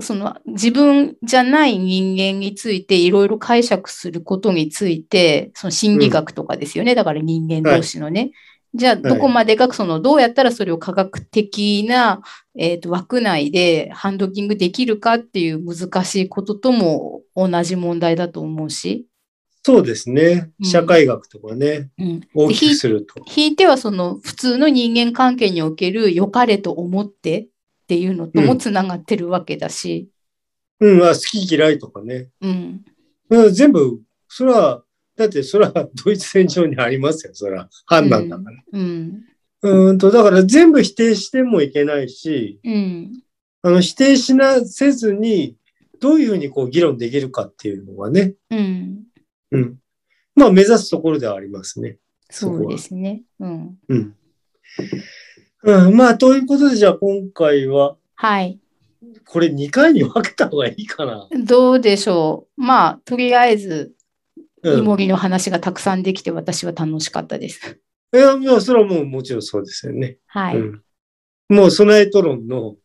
[0.00, 6.94] その自分じゃない人間についていろいろ解釈することについて、その心理学とかですよね。
[6.94, 8.30] だから人間同士のね。
[8.74, 12.22] じゃあ、どこまでが、その、どうやったらそれを科学的な、
[12.56, 19.06] えっと、枠内でハンドキングできるかっていう難しいこととも同じ問題だと思うし。
[19.62, 20.50] そうですね。
[20.60, 22.20] うん社会学とかね、うん。
[22.34, 23.22] 大きくすると。
[23.24, 27.46] ひいてはその普通の人間関係における良かれと思ってっ
[27.88, 30.08] ていうのともつながってるわけだし、
[30.80, 32.28] うん、まあ、好き嫌いとかね。
[32.40, 32.80] うん、
[33.28, 34.82] うん全部、それは、
[35.20, 35.72] だってそれは
[36.02, 37.68] ドイツ戦場にありますよ、それは。
[37.84, 38.62] 判断だから。
[38.72, 39.24] うん、
[39.60, 43.22] うーんと、だから全部否定してもいけないし、うん、
[43.60, 45.56] あの、否定しな、せずに、
[46.00, 49.02] どういうふうにこう議論できるかっていうのはね、うん、
[49.50, 49.76] うん。
[50.34, 51.98] まあ、目指すところではありますね。
[52.30, 53.22] そうですね。
[53.40, 53.78] うん。
[53.88, 54.16] うん。
[55.64, 58.58] うん、まあ、ということで、じゃあ今回は、はい。
[59.26, 61.28] これ2回に分けた方がいいかな。
[61.44, 62.62] どうでしょう。
[62.62, 63.99] まあ、とりあえず、うん。
[64.64, 67.80] イモリの話がたくさんできて私は楽しかったです。
[68.12, 70.18] いや、それはもうもちろんそうですよね。
[70.26, 70.56] はい。
[70.56, 70.82] うん。
[71.48, 72.76] もう、ソナエトロンの、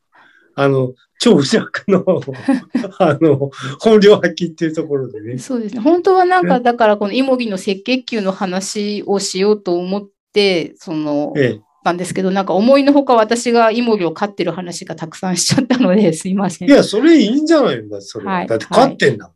[0.55, 2.03] あの、長尺の、
[2.99, 5.37] あの、本領発揮っていうところでね。
[5.37, 5.81] そうですね。
[5.81, 11.61] 本当はなんか、ねだからこのイモリの赤血球の話をしようと思って、その、ええ。
[11.83, 16.69] なんですけど、なんか思いのほか私がイモリを飼ってる話がたくさんしちゃったので、すいません。
[16.69, 18.33] いや、それいいんじゃないんだ、それは。
[18.33, 19.31] はいだって勝ってんだ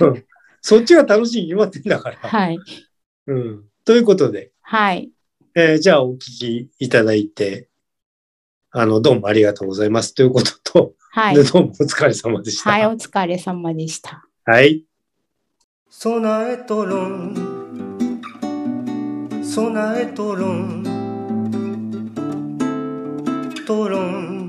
[0.00, 0.24] もん。
[0.62, 2.16] うんそっちが楽しいに決まってんだから。
[2.16, 2.58] はい。
[3.26, 3.64] うん。
[3.84, 5.10] ということで、はい。
[5.56, 7.68] えーじゃあお聞きいただいて、
[8.70, 11.42] あの、どうもありがとうございますということと、はいで。
[11.42, 12.70] どうもお疲れ様でした。
[12.70, 14.24] はい、お疲れ様でした。
[14.44, 14.84] はい。
[15.90, 18.20] 備えとろん。
[19.42, 20.84] 備えとろん。
[23.66, 24.41] とろん。